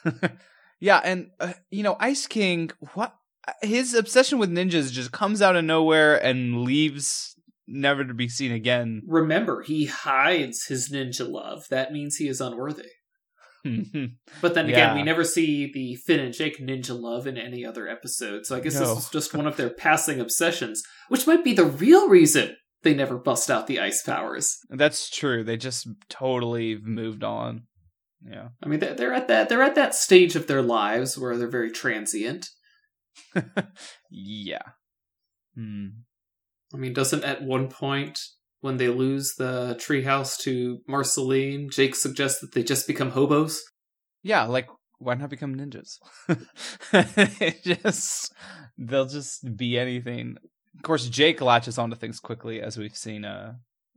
yeah, 0.81 1.01
and 1.03 1.31
uh, 1.41 1.55
you 1.71 1.83
know, 1.83 1.97
Ice 1.99 2.27
King, 2.27 2.71
what 2.95 3.15
his 3.63 3.95
obsession 3.95 4.39
with 4.39 4.51
ninjas 4.51 4.93
just 4.93 5.13
comes 5.13 5.43
out 5.43 5.57
of 5.57 5.65
nowhere 5.65 6.17
and 6.17 6.63
leaves 6.63 7.35
never 7.67 8.05
to 8.05 8.15
be 8.15 8.29
seen 8.29 8.53
again. 8.53 9.03
Remember, 9.07 9.63
he 9.63 9.87
hides 9.87 10.67
his 10.67 10.91
ninja 10.91 11.29
love. 11.29 11.67
That 11.71 11.93
means 11.93 12.17
he 12.17 12.29
is 12.29 12.41
unworthy. 12.41 12.89
But 14.41 14.55
then 14.55 14.67
again, 14.67 14.79
yeah. 14.91 14.95
we 14.95 15.03
never 15.03 15.25
see 15.25 15.71
the 15.73 15.97
Finn 15.97 16.21
and 16.21 16.35
Jake 16.35 16.59
ninja 16.59 16.99
love 16.99 17.27
in 17.27 17.37
any 17.37 17.65
other 17.65 17.89
episode. 17.89 18.47
So 18.47 18.57
I 18.57 18.61
guess 18.61 18.75
no. 18.75 18.81
this 18.81 18.95
was 18.95 19.11
just 19.11 19.35
one 19.35 19.47
of 19.47 19.57
their 19.57 19.71
passing 19.71 20.21
obsessions, 20.21 20.83
which 21.09 21.27
might 21.27 21.45
be 21.45 21.53
the 21.53 21.65
real 21.65 22.09
reason 22.09 22.57
they 22.83 22.95
never 22.95 23.19
bust 23.19 23.51
out 23.51 23.67
the 23.67 23.81
ice 23.81 24.03
powers. 24.03 24.59
That's 24.71 25.11
true. 25.11 25.45
They 25.45 25.57
just 25.57 25.89
totally 26.09 26.79
moved 26.81 27.25
on. 27.25 27.65
Yeah. 28.25 28.49
I 28.63 28.69
mean, 28.69 28.81
they're 28.81 29.15
at 29.15 29.29
that 29.29 29.49
they're 29.49 29.63
at 29.63 29.77
that 29.77 29.95
stage 29.95 30.37
of 30.37 30.47
their 30.47 30.63
lives 30.63 31.17
where 31.17 31.37
they're 31.37 31.49
very 31.49 31.71
transient. 31.71 32.49
yeah. 34.11 34.63
Hmm. 35.55 35.87
I 36.75 36.77
mean, 36.77 36.93
doesn't 36.93 37.25
at 37.25 37.43
one 37.43 37.69
point 37.69 38.19
when 38.61 38.77
they 38.77 38.89
lose 38.89 39.35
the 39.37 39.77
treehouse 39.81 40.37
to 40.39 40.81
Marceline, 40.89 41.71
Jake 41.71 41.95
suggests 41.95 42.41
that 42.41 42.53
they 42.53 42.63
just 42.63 42.87
become 42.87 43.11
hobos. 43.11 43.63
Yeah, 44.23 44.45
like 44.45 44.69
why 44.99 45.15
not 45.15 45.31
become 45.31 45.55
ninjas? 45.55 45.99
just 47.65 48.33
they'll 48.77 49.07
just 49.07 49.57
be 49.57 49.79
anything. 49.79 50.37
Of 50.77 50.83
course, 50.83 51.09
Jake 51.09 51.41
latches 51.41 51.79
onto 51.79 51.97
things 51.97 52.21
quickly, 52.21 52.61
as 52.61 52.77
we've 52.77 52.97
seen 52.97 53.25
uh 53.25 53.55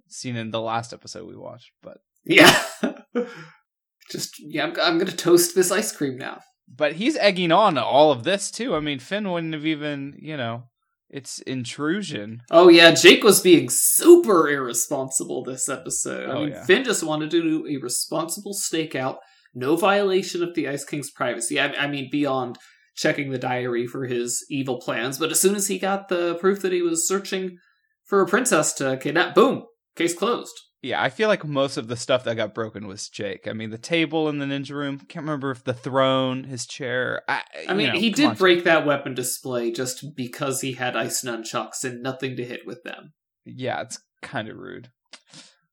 seen 0.08 0.36
in 0.36 0.52
the 0.52 0.62
last 0.62 0.94
episode 0.94 1.28
we 1.28 1.36
watched. 1.36 1.72
But 1.82 1.98
yeah, 2.24 2.64
just 4.12 4.36
yeah, 4.40 4.66
I'm, 4.66 4.74
I'm 4.82 4.98
gonna 4.98 5.12
toast 5.12 5.56
this 5.56 5.72
ice 5.72 5.92
cream 5.92 6.18
now. 6.18 6.40
But 6.74 6.94
he's 6.94 7.18
egging 7.18 7.52
on 7.52 7.78
all 7.78 8.12
of 8.12 8.24
this 8.24 8.52
too. 8.52 8.76
I 8.76 8.80
mean, 8.80 9.00
Finn 9.00 9.30
wouldn't 9.30 9.54
have 9.54 9.66
even 9.66 10.18
you 10.20 10.38
know 10.38 10.66
it's 11.12 11.40
intrusion. 11.40 12.42
Oh 12.50 12.70
yeah, 12.70 12.92
Jake 12.92 13.24
was 13.24 13.42
being 13.42 13.70
super 13.70 14.50
irresponsible 14.50 15.44
this 15.44 15.70
episode. 15.70 16.30
Oh, 16.30 16.32
I 16.32 16.40
mean, 16.40 16.50
yeah. 16.50 16.64
Finn 16.66 16.84
just 16.84 17.04
wanted 17.04 17.30
to 17.32 17.42
do 17.42 17.68
a 17.68 17.78
responsible 17.78 18.54
stakeout, 18.54 19.18
no 19.54 19.76
violation 19.76 20.42
of 20.42 20.56
the 20.56 20.68
Ice 20.68 20.86
King's 20.86 21.12
privacy. 21.12 21.60
I, 21.60 21.68
I 21.74 21.88
mean, 21.88 22.10
beyond 22.12 22.58
checking 22.96 23.32
the 23.32 23.38
diary 23.38 23.88
for 23.88 24.06
his 24.06 24.46
evil 24.50 24.80
plans. 24.80 25.18
But 25.18 25.32
as 25.32 25.40
soon 25.40 25.56
as 25.56 25.68
he 25.68 25.80
got 25.80 26.08
the 26.08 26.36
proof 26.36 26.62
that 26.62 26.74
he 26.74 26.82
was 26.82 27.08
searching 27.08 27.58
for 28.06 28.22
a 28.22 28.28
princess 28.28 28.74
to 28.74 28.98
kidnap. 28.98 29.36
Boom, 29.36 29.64
case 29.96 30.14
closed. 30.14 30.54
Yeah, 30.82 31.02
I 31.02 31.10
feel 31.10 31.28
like 31.28 31.46
most 31.46 31.78
of 31.78 31.88
the 31.88 31.96
stuff 31.96 32.24
that 32.24 32.36
got 32.36 32.56
broken 32.56 32.88
was 32.88 33.08
Jake. 33.08 33.48
I 33.48 33.54
mean, 33.54 33.70
the 33.70 33.78
table 33.78 34.28
in 34.30 34.40
the 34.40 34.46
ninja 34.46 34.72
room. 34.72 34.98
Can't 34.98 35.24
remember 35.24 35.52
if 35.52 35.64
the 35.64 35.76
throne, 35.76 36.46
his 36.46 36.66
chair. 36.66 37.22
I, 37.28 37.44
I 37.70 37.74
mean, 37.76 37.94
know, 37.94 38.00
he 38.00 38.10
did 38.10 38.26
on, 38.26 38.36
break 38.36 38.64
that 38.64 38.86
weapon 38.86 39.14
display 39.14 39.72
just 39.72 40.16
because 40.16 40.62
he 40.62 40.74
had 40.74 40.96
ice 40.96 41.24
nunchucks 41.24 41.84
and 41.84 42.02
nothing 42.02 42.36
to 42.38 42.44
hit 42.44 42.62
with 42.66 42.82
them. 42.84 43.14
Yeah, 43.46 43.82
it's 43.82 44.00
kind 44.24 44.50
of 44.50 44.58
rude. 44.58 44.90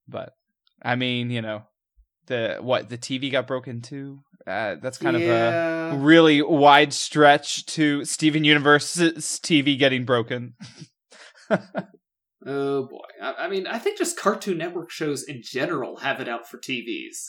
But 0.07 0.35
I 0.83 0.95
mean, 0.95 1.31
you 1.31 1.41
know, 1.41 1.63
the 2.27 2.59
what 2.61 2.91
the 2.91 2.99
TV 2.99 3.33
got 3.33 3.47
broken 3.47 3.81
too. 3.81 4.21
Uh, 4.47 4.77
that's 4.81 4.99
kind 4.99 5.17
of 5.17 5.23
a 5.23 5.97
really 5.99 6.41
wide 6.43 6.93
stretch 6.93 7.67
to 7.67 8.05
Steven 8.05 8.45
Universe's 8.45 9.41
TV 9.43 9.79
getting 9.79 10.05
broken. 10.05 10.55
Oh 12.51 12.87
boy. 12.87 13.05
I, 13.23 13.45
I 13.45 13.49
mean, 13.49 13.67
I 13.67 13.79
think 13.79 13.99
just 13.99 14.19
Cartoon 14.19 14.57
Network 14.59 14.91
shows 14.91 15.23
in 15.23 15.43
general 15.43 15.99
have 15.99 16.19
it 16.21 16.29
out 16.29 16.49
for 16.49 16.57
TVs. 16.59 17.27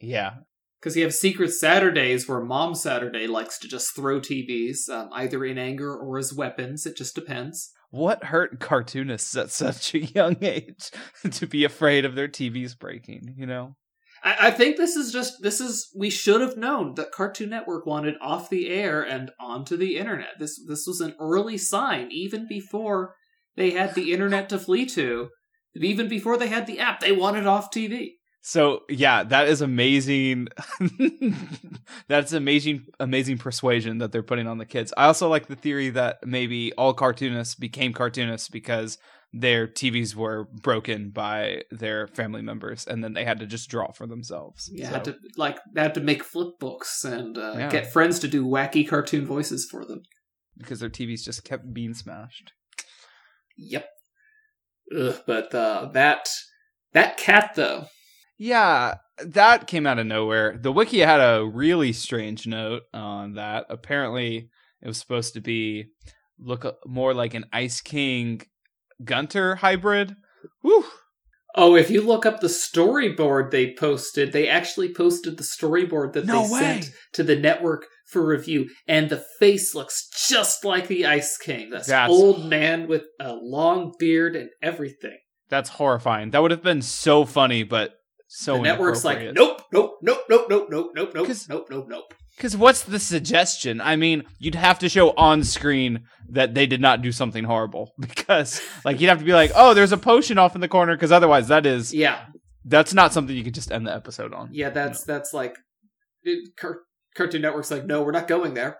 yeah, 0.00 0.34
Because 0.80 0.96
you 0.96 1.02
have 1.02 1.12
Secret 1.14 1.50
Saturdays 1.50 2.28
where 2.28 2.40
Mom 2.40 2.74
Saturday 2.76 3.26
likes 3.26 3.58
to 3.58 3.68
just 3.68 3.94
throw 3.96 4.20
TVs, 4.20 4.88
um, 4.88 5.08
either 5.12 5.44
in 5.44 5.58
anger 5.58 5.92
or 5.96 6.16
as 6.16 6.32
weapons. 6.32 6.86
It 6.86 6.96
just 6.96 7.14
depends. 7.16 7.72
what 7.90 8.24
hurt 8.24 8.60
cartoonists 8.60 9.36
at 9.36 9.50
such 9.50 9.94
a 9.94 9.98
young 10.06 10.36
age 10.40 10.90
to 11.32 11.46
be 11.46 11.64
afraid 11.64 12.04
of 12.04 12.14
their 12.14 12.28
TVs 12.28 12.78
breaking? 12.78 13.34
You 13.36 13.46
know. 13.46 13.74
I, 14.22 14.36
I 14.46 14.50
think 14.52 14.76
this 14.76 14.94
is 14.94 15.12
just 15.12 15.42
this 15.42 15.60
is 15.60 15.90
we 15.96 16.08
should 16.08 16.40
have 16.40 16.56
known 16.56 16.94
that 16.94 17.10
Cartoon 17.10 17.50
Network 17.50 17.84
wanted 17.84 18.14
off 18.22 18.48
the 18.48 18.68
air 18.70 19.02
and 19.02 19.32
onto 19.40 19.76
the 19.76 19.96
internet. 19.96 20.38
This 20.38 20.60
this 20.68 20.86
was 20.86 21.00
an 21.00 21.14
early 21.18 21.58
sign, 21.58 22.08
even 22.12 22.46
before 22.48 23.16
they 23.56 23.70
had 23.70 23.94
the 23.94 24.12
internet 24.12 24.48
to 24.50 24.58
flee 24.58 24.86
to, 24.86 25.28
and 25.74 25.84
even 25.84 26.08
before 26.08 26.36
they 26.36 26.48
had 26.48 26.66
the 26.66 26.78
app, 26.80 27.00
they 27.00 27.12
wanted 27.12 27.46
off 27.46 27.70
TV. 27.70 28.12
So 28.44 28.80
yeah, 28.88 29.22
that 29.24 29.46
is 29.48 29.60
amazing. 29.60 30.48
That's 32.08 32.32
amazing, 32.32 32.86
amazing 33.00 33.38
persuasion 33.38 33.98
that 33.98 34.12
they're 34.12 34.22
putting 34.22 34.46
on 34.46 34.58
the 34.58 34.66
kids. 34.66 34.92
I 34.96 35.06
also 35.06 35.28
like 35.28 35.46
the 35.46 35.56
theory 35.56 35.90
that 35.90 36.18
maybe 36.26 36.72
all 36.74 36.94
cartoonists 36.94 37.54
became 37.54 37.92
cartoonists 37.92 38.48
because 38.48 38.98
their 39.32 39.66
TVs 39.66 40.14
were 40.14 40.44
broken 40.60 41.10
by 41.10 41.62
their 41.70 42.06
family 42.08 42.42
members, 42.42 42.86
and 42.86 43.02
then 43.02 43.14
they 43.14 43.24
had 43.24 43.38
to 43.40 43.46
just 43.46 43.70
draw 43.70 43.90
for 43.92 44.06
themselves. 44.06 44.68
Yeah, 44.72 44.88
So, 44.88 44.94
had 44.94 45.04
to 45.04 45.16
like 45.36 45.58
they 45.74 45.80
had 45.82 45.94
to 45.94 46.00
make 46.00 46.22
flip 46.22 46.58
books 46.60 47.04
and 47.04 47.38
uh, 47.38 47.54
Yeah. 47.56 47.70
get 47.70 47.92
friends 47.92 48.18
to 48.20 48.28
do 48.28 48.44
wacky 48.44 48.86
cartoon 48.86 49.24
voices 49.24 49.66
for 49.70 49.84
them. 49.86 50.02
because 50.58 50.80
their 50.80 50.90
TVs 50.90 51.22
just 51.24 51.44
kept 51.44 51.72
being 51.72 51.94
smashed. 51.94 52.52
Yep. 53.56 53.86
Ugh, 54.96 55.16
but 55.26 55.54
uh, 55.54 55.90
that 55.94 56.28
that 56.92 57.16
cat 57.16 57.52
though. 57.56 57.86
Yeah, 58.38 58.94
that 59.24 59.66
came 59.66 59.86
out 59.86 59.98
of 59.98 60.06
nowhere. 60.06 60.58
The 60.60 60.72
wiki 60.72 60.98
had 61.00 61.20
a 61.20 61.44
really 61.44 61.92
strange 61.92 62.46
note 62.46 62.82
on 62.92 63.34
that. 63.34 63.66
Apparently, 63.70 64.48
it 64.82 64.88
was 64.88 64.98
supposed 64.98 65.34
to 65.34 65.40
be 65.40 65.86
look 66.38 66.78
more 66.86 67.14
like 67.14 67.34
an 67.34 67.44
Ice 67.52 67.80
King 67.80 68.42
Gunter 69.04 69.56
hybrid. 69.56 70.16
Whew. 70.62 70.84
Oh, 71.54 71.76
if 71.76 71.90
you 71.90 72.00
look 72.00 72.24
up 72.24 72.40
the 72.40 72.46
storyboard 72.48 73.50
they 73.50 73.74
posted, 73.74 74.32
they 74.32 74.48
actually 74.48 74.92
posted 74.92 75.36
the 75.36 75.44
storyboard 75.44 76.14
that 76.14 76.24
No 76.24 76.46
they 76.46 76.52
way. 76.52 76.60
sent 76.60 76.90
to 77.12 77.22
the 77.22 77.36
network 77.36 77.86
for 78.12 78.24
review, 78.26 78.68
and 78.86 79.08
the 79.08 79.24
face 79.38 79.74
looks 79.74 80.08
just 80.28 80.64
like 80.64 80.86
the 80.88 81.06
Ice 81.06 81.36
King. 81.38 81.70
This 81.70 81.86
That's- 81.86 82.10
old 82.10 82.44
man 82.44 82.86
with 82.86 83.04
a 83.18 83.32
long 83.34 83.92
beard 83.98 84.36
and 84.36 84.50
everything. 84.62 85.18
That's 85.48 85.70
horrifying. 85.70 86.30
That 86.30 86.42
would 86.42 86.50
have 86.50 86.62
been 86.62 86.82
so 86.82 87.24
funny, 87.24 87.62
but 87.62 87.94
so 88.28 88.54
the 88.56 88.62
network's 88.62 89.04
like, 89.04 89.20
nope, 89.34 89.62
nope, 89.72 89.98
nope, 90.02 90.20
nope, 90.28 90.46
nope, 90.48 90.68
nope, 90.70 90.90
nope, 90.94 91.10
nope, 91.14 91.28
nope, 91.48 91.66
nope, 91.70 91.86
nope. 91.88 92.14
Because 92.36 92.56
what's 92.56 92.82
the 92.82 92.98
suggestion? 92.98 93.78
I 93.82 93.96
mean, 93.96 94.22
you'd 94.38 94.54
have 94.54 94.78
to 94.78 94.88
show 94.88 95.10
on 95.10 95.44
screen 95.44 96.04
that 96.30 96.54
they 96.54 96.66
did 96.66 96.80
not 96.80 97.02
do 97.02 97.12
something 97.12 97.44
horrible. 97.44 97.92
Because, 98.00 98.62
like, 98.86 99.00
you'd 99.00 99.10
have 99.10 99.18
to 99.18 99.24
be 99.26 99.34
like, 99.34 99.50
oh, 99.54 99.74
there's 99.74 99.92
a 99.92 99.98
potion 99.98 100.38
off 100.38 100.54
in 100.54 100.62
the 100.62 100.68
corner. 100.68 100.94
Because 100.96 101.12
otherwise, 101.12 101.48
that 101.48 101.66
is 101.66 101.92
Yeah, 101.92 102.24
that's 102.64 102.94
not 102.94 103.12
something 103.12 103.36
you 103.36 103.44
could 103.44 103.54
just 103.54 103.70
end 103.70 103.86
the 103.86 103.94
episode 103.94 104.32
on. 104.32 104.48
yeah, 104.52 104.70
that's 104.70 105.04
that's 105.04 105.34
like 105.34 105.58
it, 106.22 106.56
Cartoon 107.14 107.42
Network's 107.42 107.70
like, 107.70 107.84
no, 107.84 108.02
we're 108.02 108.12
not 108.12 108.28
going 108.28 108.54
there. 108.54 108.78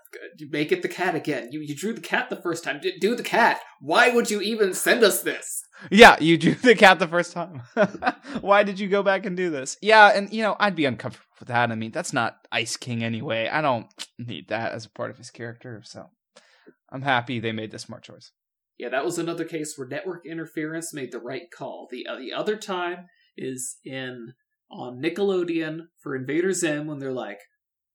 Make 0.50 0.72
it 0.72 0.82
the 0.82 0.88
cat 0.88 1.14
again. 1.14 1.48
You 1.50 1.60
you 1.60 1.74
drew 1.76 1.92
the 1.92 2.00
cat 2.00 2.30
the 2.30 2.40
first 2.40 2.64
time. 2.64 2.80
D- 2.80 2.98
Do 3.00 3.14
the 3.14 3.22
cat. 3.22 3.60
Why 3.80 4.10
would 4.10 4.30
you 4.30 4.40
even 4.40 4.72
send 4.74 5.02
us 5.04 5.22
this? 5.22 5.62
Yeah, 5.90 6.16
you 6.20 6.38
drew 6.38 6.54
the 6.54 6.74
cat 6.74 6.98
the 6.98 7.08
first 7.08 7.32
time. 7.32 7.62
Why 8.40 8.62
did 8.62 8.78
you 8.78 8.88
go 8.88 9.02
back 9.02 9.26
and 9.26 9.36
do 9.36 9.50
this? 9.50 9.76
Yeah, 9.82 10.08
and 10.14 10.32
you 10.32 10.42
know, 10.42 10.56
I'd 10.60 10.76
be 10.76 10.84
uncomfortable 10.84 11.26
with 11.38 11.48
that. 11.48 11.70
I 11.70 11.74
mean, 11.74 11.90
that's 11.90 12.12
not 12.12 12.36
Ice 12.52 12.76
King 12.76 13.02
anyway. 13.02 13.48
I 13.48 13.60
don't 13.60 13.86
need 14.18 14.48
that 14.48 14.72
as 14.72 14.86
a 14.86 14.90
part 14.90 15.10
of 15.10 15.18
his 15.18 15.30
character, 15.30 15.82
so 15.84 16.06
I'm 16.90 17.02
happy 17.02 17.40
they 17.40 17.52
made 17.52 17.70
the 17.72 17.78
smart 17.78 18.04
choice. 18.04 18.32
Yeah, 18.78 18.88
that 18.90 19.04
was 19.04 19.18
another 19.18 19.44
case 19.44 19.74
where 19.76 19.86
network 19.88 20.24
interference 20.26 20.94
made 20.94 21.12
the 21.12 21.20
right 21.20 21.50
call. 21.56 21.88
The 21.90 22.06
uh, 22.06 22.16
the 22.18 22.32
other 22.32 22.56
time 22.56 23.06
is 23.36 23.76
in 23.84 24.32
on 24.70 25.02
Nickelodeon 25.02 25.80
for 26.02 26.16
Invader 26.16 26.52
Zim 26.52 26.86
when 26.86 26.98
they're 26.98 27.12
like, 27.12 27.40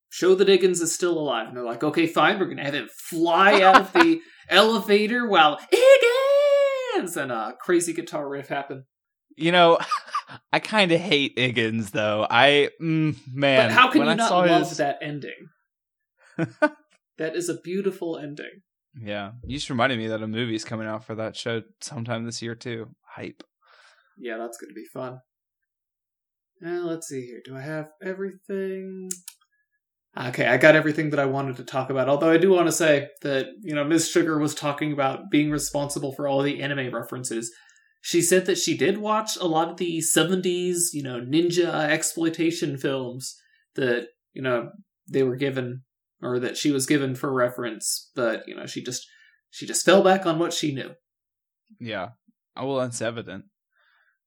"Show 0.09 0.35
the 0.35 0.45
Higgins 0.45 0.81
is 0.81 0.93
still 0.93 1.17
alive," 1.17 1.47
and 1.47 1.55
they're 1.57 1.63
like, 1.63 1.83
"Okay, 1.83 2.07
fine, 2.07 2.39
we're 2.39 2.45
gonna 2.47 2.63
have 2.63 2.73
him 2.73 2.89
fly 3.09 3.61
out 3.61 3.81
of 3.81 3.93
the 3.93 4.19
elevator 4.49 5.27
while 5.27 5.59
Higgins 5.71 7.17
and 7.17 7.31
a 7.31 7.55
crazy 7.59 7.93
guitar 7.93 8.27
riff 8.27 8.47
happen." 8.47 8.85
You 9.35 9.51
know, 9.51 9.77
I 10.53 10.59
kind 10.59 10.91
of 10.91 10.99
hate 10.99 11.33
Higgins 11.37 11.91
though. 11.91 12.25
I 12.29 12.69
mm, 12.81 13.15
man, 13.31 13.69
but 13.69 13.73
how 13.73 13.89
can 13.91 13.99
when 13.99 14.07
you 14.07 14.13
I 14.13 14.15
not 14.15 14.29
saw 14.29 14.39
love 14.39 14.69
his- 14.69 14.77
that 14.77 14.97
ending? 15.01 15.49
that 17.17 17.35
is 17.35 17.49
a 17.49 17.59
beautiful 17.61 18.17
ending. 18.17 18.61
Yeah, 18.99 19.33
you 19.45 19.57
just 19.57 19.69
reminded 19.69 19.99
me 19.99 20.07
that 20.07 20.23
a 20.23 20.27
movie's 20.27 20.65
coming 20.65 20.87
out 20.87 21.03
for 21.03 21.13
that 21.15 21.35
show 21.35 21.61
sometime 21.81 22.25
this 22.25 22.41
year 22.41 22.55
too. 22.55 22.95
Hype. 23.15 23.43
Yeah, 24.17 24.37
that's 24.37 24.57
going 24.57 24.69
to 24.69 24.73
be 24.73 24.85
fun. 24.91 25.19
Now, 26.59 26.85
let's 26.87 27.07
see 27.07 27.23
here. 27.27 27.41
Do 27.45 27.55
I 27.55 27.61
have 27.61 27.89
everything? 28.01 29.09
Okay, 30.19 30.47
I 30.47 30.57
got 30.57 30.75
everything 30.75 31.11
that 31.11 31.19
I 31.19 31.25
wanted 31.25 31.57
to 31.57 31.63
talk 31.63 31.89
about. 31.89 32.09
Although 32.09 32.31
I 32.31 32.37
do 32.37 32.49
want 32.51 32.67
to 32.67 32.71
say 32.71 33.09
that, 33.21 33.47
you 33.61 33.75
know, 33.75 33.83
Ms. 33.83 34.09
Sugar 34.09 34.39
was 34.39 34.55
talking 34.55 34.91
about 34.91 35.29
being 35.29 35.51
responsible 35.51 36.13
for 36.13 36.27
all 36.27 36.41
the 36.41 36.61
anime 36.61 36.93
references. 36.93 37.51
She 38.01 38.21
said 38.21 38.45
that 38.47 38.57
she 38.57 38.75
did 38.75 38.97
watch 38.97 39.37
a 39.39 39.45
lot 39.47 39.69
of 39.69 39.77
the 39.77 39.99
70s, 39.99 40.93
you 40.93 41.03
know, 41.03 41.19
ninja 41.19 41.71
exploitation 41.71 42.77
films 42.77 43.35
that, 43.75 44.07
you 44.33 44.41
know, 44.41 44.71
they 45.07 45.23
were 45.23 45.35
given 45.35 45.83
or 46.21 46.39
that 46.39 46.57
she 46.57 46.71
was 46.71 46.87
given 46.87 47.13
for 47.13 47.31
reference, 47.31 48.09
but, 48.15 48.43
you 48.47 48.55
know, 48.55 48.65
she 48.65 48.83
just 48.83 49.05
she 49.49 49.65
just 49.65 49.85
fell 49.85 50.03
back 50.03 50.25
on 50.25 50.39
what 50.39 50.53
she 50.53 50.73
knew. 50.73 50.91
Yeah. 51.79 52.09
Oh 52.55 52.67
well, 52.67 52.79
that's 52.79 53.01
evident. 53.01 53.45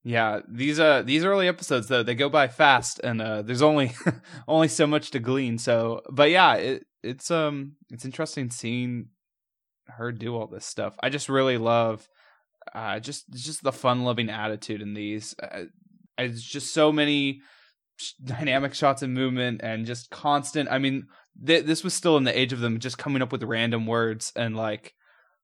Yeah, 0.02 0.40
these 0.48 0.80
uh 0.80 1.02
these 1.02 1.24
early 1.24 1.46
episodes 1.46 1.88
though 1.88 2.02
they 2.02 2.14
go 2.14 2.28
by 2.28 2.48
fast, 2.48 3.00
and 3.00 3.20
uh 3.20 3.42
there's 3.42 3.62
only 3.62 3.92
only 4.48 4.68
so 4.68 4.86
much 4.86 5.10
to 5.10 5.18
glean. 5.18 5.58
So, 5.58 6.00
but 6.10 6.30
yeah, 6.30 6.54
it 6.54 6.86
it's 7.02 7.30
um 7.30 7.76
it's 7.90 8.04
interesting 8.04 8.50
seeing 8.50 9.08
her 9.88 10.10
do 10.10 10.36
all 10.36 10.46
this 10.46 10.64
stuff. 10.64 10.96
I 11.02 11.10
just 11.10 11.28
really 11.28 11.58
love 11.58 12.08
uh 12.74 12.98
just 12.98 13.30
just 13.30 13.62
the 13.62 13.72
fun 13.72 14.04
loving 14.04 14.30
attitude 14.30 14.80
in 14.80 14.94
these. 14.94 15.34
Uh, 15.42 15.64
it's 16.16 16.42
just 16.42 16.72
so 16.72 16.92
many 16.92 17.40
sh- 17.96 18.12
dynamic 18.24 18.74
shots 18.74 19.02
and 19.02 19.12
movement 19.12 19.60
and 19.62 19.84
just 19.84 20.10
constant. 20.10 20.70
I 20.70 20.78
mean, 20.78 21.08
th- 21.46 21.64
this 21.64 21.84
was 21.84 21.92
still 21.92 22.16
in 22.16 22.24
the 22.24 22.38
age 22.38 22.54
of 22.54 22.60
them 22.60 22.78
just 22.78 22.98
coming 22.98 23.20
up 23.20 23.32
with 23.32 23.42
random 23.42 23.86
words 23.86 24.32
and 24.34 24.56
like 24.56 24.94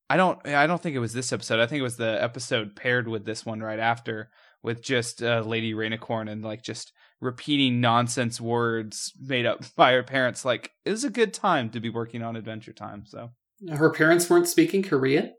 I 0.08 0.16
don't 0.16 0.46
I 0.46 0.66
don't 0.66 0.80
think 0.80 0.96
it 0.96 1.00
was 1.00 1.12
this 1.12 1.32
episode. 1.32 1.60
I 1.60 1.66
think 1.66 1.80
it 1.80 1.82
was 1.82 1.96
the 1.98 2.22
episode 2.22 2.74
paired 2.74 3.06
with 3.06 3.26
this 3.26 3.44
one 3.44 3.60
right 3.60 3.80
after 3.80 4.30
with 4.66 4.82
just 4.82 5.22
uh, 5.22 5.40
Lady 5.46 5.72
Rainicorn 5.72 6.30
and 6.30 6.44
like 6.44 6.60
just 6.62 6.92
repeating 7.20 7.80
nonsense 7.80 8.38
words 8.40 9.12
made 9.18 9.46
up 9.46 9.62
by 9.76 9.92
her 9.92 10.02
parents. 10.02 10.44
Like 10.44 10.72
it 10.84 10.90
was 10.90 11.04
a 11.04 11.10
good 11.10 11.32
time 11.32 11.70
to 11.70 11.80
be 11.80 11.88
working 11.88 12.22
on 12.22 12.36
Adventure 12.36 12.74
Time. 12.74 13.04
So 13.06 13.30
Her 13.70 13.88
parents 13.90 14.28
weren't 14.28 14.48
speaking 14.48 14.82
Korean? 14.82 15.32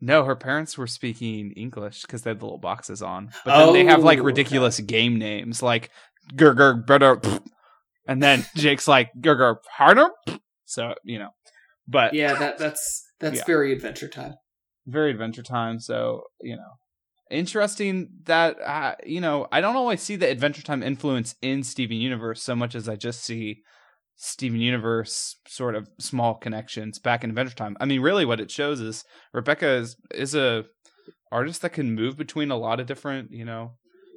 no, 0.00 0.24
her 0.24 0.36
parents 0.36 0.76
were 0.76 0.86
speaking 0.86 1.52
English 1.52 2.02
because 2.02 2.22
they 2.22 2.30
had 2.30 2.40
the 2.40 2.44
little 2.44 2.58
boxes 2.58 3.02
on, 3.02 3.30
but 3.44 3.56
then 3.56 3.72
they 3.72 3.84
have 3.84 4.02
like 4.02 4.18
Oh, 4.18 4.24
ridiculous 4.24 4.78
game 4.80 5.18
names 5.18 5.62
like 5.62 5.90
Gurgur 6.34 6.84
Brother, 6.86 7.20
and 8.08 8.22
then 8.22 8.44
Jake's 8.56 8.86
like 8.88 9.10
Gurgur 9.20 9.56
Harder. 9.70 10.08
So 10.64 10.94
you 11.04 11.18
know, 11.18 11.30
but 11.88 12.12
Yeah, 12.12 12.34
that 12.34 12.58
that's 12.58 13.04
that's 13.20 13.38
Yeah. 13.38 13.44
very 13.46 13.72
Adventure 13.72 14.08
Time. 14.08 14.34
very 14.86 15.10
adventure 15.10 15.42
time 15.42 15.80
so 15.80 16.22
you 16.40 16.54
know 16.54 16.72
interesting 17.30 18.08
that 18.24 18.56
uh, 18.60 18.94
you 19.04 19.20
know 19.20 19.48
i 19.50 19.60
don't 19.60 19.76
always 19.76 20.00
see 20.00 20.14
the 20.14 20.30
adventure 20.30 20.62
time 20.62 20.82
influence 20.82 21.34
in 21.42 21.62
steven 21.62 21.96
universe 21.96 22.42
so 22.42 22.54
much 22.54 22.74
as 22.74 22.88
i 22.88 22.94
just 22.94 23.24
see 23.24 23.62
steven 24.16 24.60
universe 24.60 25.36
sort 25.46 25.74
of 25.74 25.88
small 25.98 26.34
connections 26.34 26.98
back 26.98 27.22
in 27.22 27.30
adventure 27.30 27.54
time. 27.54 27.76
I 27.80 27.84
mean 27.84 28.00
really 28.00 28.24
what 28.24 28.40
it 28.40 28.50
shows 28.50 28.80
is 28.80 29.04
rebecca 29.32 29.68
is 29.68 29.96
is 30.14 30.34
a 30.34 30.64
artist 31.30 31.62
that 31.62 31.72
can 31.72 31.94
move 31.94 32.16
between 32.16 32.50
a 32.50 32.56
lot 32.56 32.80
of 32.80 32.86
different, 32.86 33.30
you 33.30 33.44
know, 33.44 33.72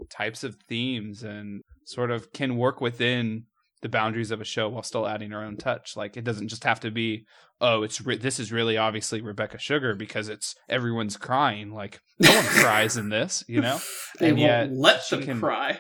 types 0.10 0.44
of 0.44 0.56
themes 0.68 1.24
and 1.24 1.62
sort 1.86 2.12
of 2.12 2.32
can 2.32 2.56
work 2.56 2.80
within 2.80 3.46
the 3.82 3.90
boundaries 3.90 4.32
of 4.32 4.42
a 4.42 4.46
show 4.46 4.68
while 4.70 4.84
still 4.84 5.08
adding 5.08 5.32
her 5.32 5.44
own 5.44 5.58
touch. 5.58 5.96
Like 5.96 6.18
it 6.18 6.24
doesn't 6.24 6.50
just 6.50 6.64
have 6.64 6.80
to 6.82 6.92
be, 6.92 7.26
oh, 7.62 7.84
it's 7.84 8.02
re- 8.02 8.18
this 8.18 8.40
is 8.40 8.52
really 8.52 8.78
obviously 8.78 9.22
Rebecca 9.22 9.58
Sugar 9.58 9.96
because 9.96 10.30
it's 10.30 10.56
everyone's 10.68 11.18
crying. 11.18 11.72
Like 11.72 12.00
no 12.20 12.34
one 12.34 12.44
cries 12.46 12.98
in 12.98 13.10
this, 13.10 13.44
you 13.48 13.62
know. 13.62 13.80
They 14.20 14.30
And 14.30 14.38
won't 14.38 14.50
yet 14.50 14.70
let 14.74 15.10
them 15.10 15.24
can- 15.24 15.40
cry. 15.40 15.80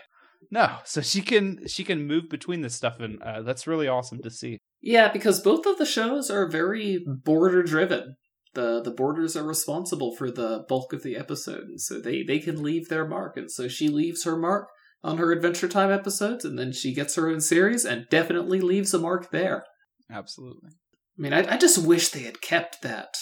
No, 0.51 0.77
so 0.83 1.01
she 1.01 1.21
can 1.21 1.67
she 1.67 1.83
can 1.83 2.07
move 2.07 2.29
between 2.29 2.61
this 2.61 2.73
stuff, 2.73 2.99
and 2.99 3.21
uh, 3.21 3.41
that's 3.43 3.67
really 3.67 3.87
awesome 3.87 4.19
to 4.23 4.31
see. 4.31 4.57
Yeah, 4.81 5.11
because 5.11 5.41
both 5.41 5.65
of 5.67 5.77
the 5.77 5.85
shows 5.85 6.31
are 6.31 6.49
very 6.49 7.05
border 7.05 7.61
driven. 7.61 8.15
The 8.55 8.81
the 8.81 8.89
boarders 8.89 9.35
are 9.35 9.43
responsible 9.43 10.15
for 10.15 10.31
the 10.31 10.63
bulk 10.67 10.91
of 10.93 11.03
the 11.03 11.17
episode, 11.17 11.63
and 11.65 11.79
so 11.79 11.99
they, 11.99 12.23
they 12.23 12.39
can 12.39 12.63
leave 12.63 12.87
their 12.87 13.05
mark. 13.05 13.37
And 13.37 13.51
so 13.51 13.67
she 13.67 13.89
leaves 13.89 14.23
her 14.23 14.37
mark 14.37 14.69
on 15.03 15.17
her 15.17 15.31
Adventure 15.31 15.67
Time 15.67 15.91
episodes, 15.91 16.43
and 16.45 16.57
then 16.57 16.71
she 16.71 16.93
gets 16.93 17.15
her 17.15 17.29
own 17.29 17.41
series 17.41 17.85
and 17.85 18.07
definitely 18.09 18.59
leaves 18.59 18.93
a 18.93 18.99
mark 18.99 19.31
there. 19.31 19.63
Absolutely. 20.11 20.71
I 21.17 21.21
mean, 21.21 21.33
I, 21.33 21.53
I 21.53 21.57
just 21.57 21.77
wish 21.77 22.09
they 22.09 22.23
had 22.23 22.41
kept 22.41 22.81
that 22.81 23.15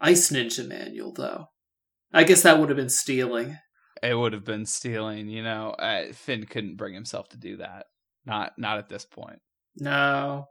Ice 0.00 0.30
Ninja 0.30 0.66
manual, 0.66 1.12
though. 1.12 1.46
I 2.12 2.24
guess 2.24 2.42
that 2.42 2.58
would 2.58 2.68
have 2.70 2.76
been 2.76 2.88
stealing. 2.88 3.58
It 4.02 4.14
would 4.14 4.32
have 4.32 4.44
been 4.44 4.66
stealing, 4.66 5.28
you 5.28 5.42
know. 5.42 5.70
Uh, 5.70 6.12
Finn 6.12 6.46
couldn't 6.46 6.76
bring 6.76 6.94
himself 6.94 7.28
to 7.30 7.36
do 7.36 7.56
that. 7.58 7.86
Not 8.24 8.52
not 8.58 8.78
at 8.78 8.88
this 8.88 9.04
point. 9.04 9.40
No. 9.76 10.46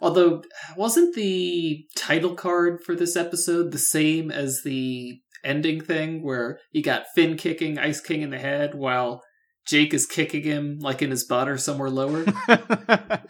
Although, 0.00 0.42
wasn't 0.76 1.14
the 1.14 1.84
title 1.96 2.34
card 2.34 2.80
for 2.82 2.94
this 2.94 3.16
episode 3.16 3.70
the 3.70 3.78
same 3.78 4.30
as 4.30 4.62
the 4.64 5.20
ending 5.44 5.80
thing 5.80 6.22
where 6.22 6.58
you 6.72 6.82
got 6.82 7.06
Finn 7.14 7.36
kicking 7.36 7.78
Ice 7.78 8.00
King 8.00 8.22
in 8.22 8.30
the 8.30 8.38
head 8.38 8.74
while 8.74 9.22
Jake 9.66 9.94
is 9.94 10.06
kicking 10.06 10.42
him 10.42 10.78
like 10.80 11.02
in 11.02 11.10
his 11.10 11.24
butt 11.24 11.48
or 11.48 11.58
somewhere 11.58 11.90
lower? 11.90 12.24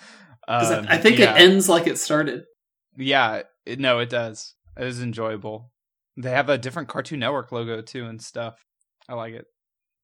Um, 0.50 0.86
I, 0.88 0.94
I 0.94 0.98
think 0.98 1.18
yeah. 1.18 1.36
it 1.36 1.42
ends 1.42 1.68
like 1.68 1.86
it 1.86 1.96
started. 1.96 2.42
Yeah, 2.96 3.42
it, 3.64 3.78
no, 3.78 4.00
it 4.00 4.10
does. 4.10 4.56
It 4.76 4.84
is 4.84 5.00
enjoyable. 5.00 5.70
They 6.16 6.30
have 6.30 6.48
a 6.48 6.58
different 6.58 6.88
Cartoon 6.88 7.20
Network 7.20 7.52
logo 7.52 7.82
too 7.82 8.06
and 8.06 8.20
stuff. 8.20 8.56
I 9.08 9.14
like 9.14 9.34
it. 9.34 9.44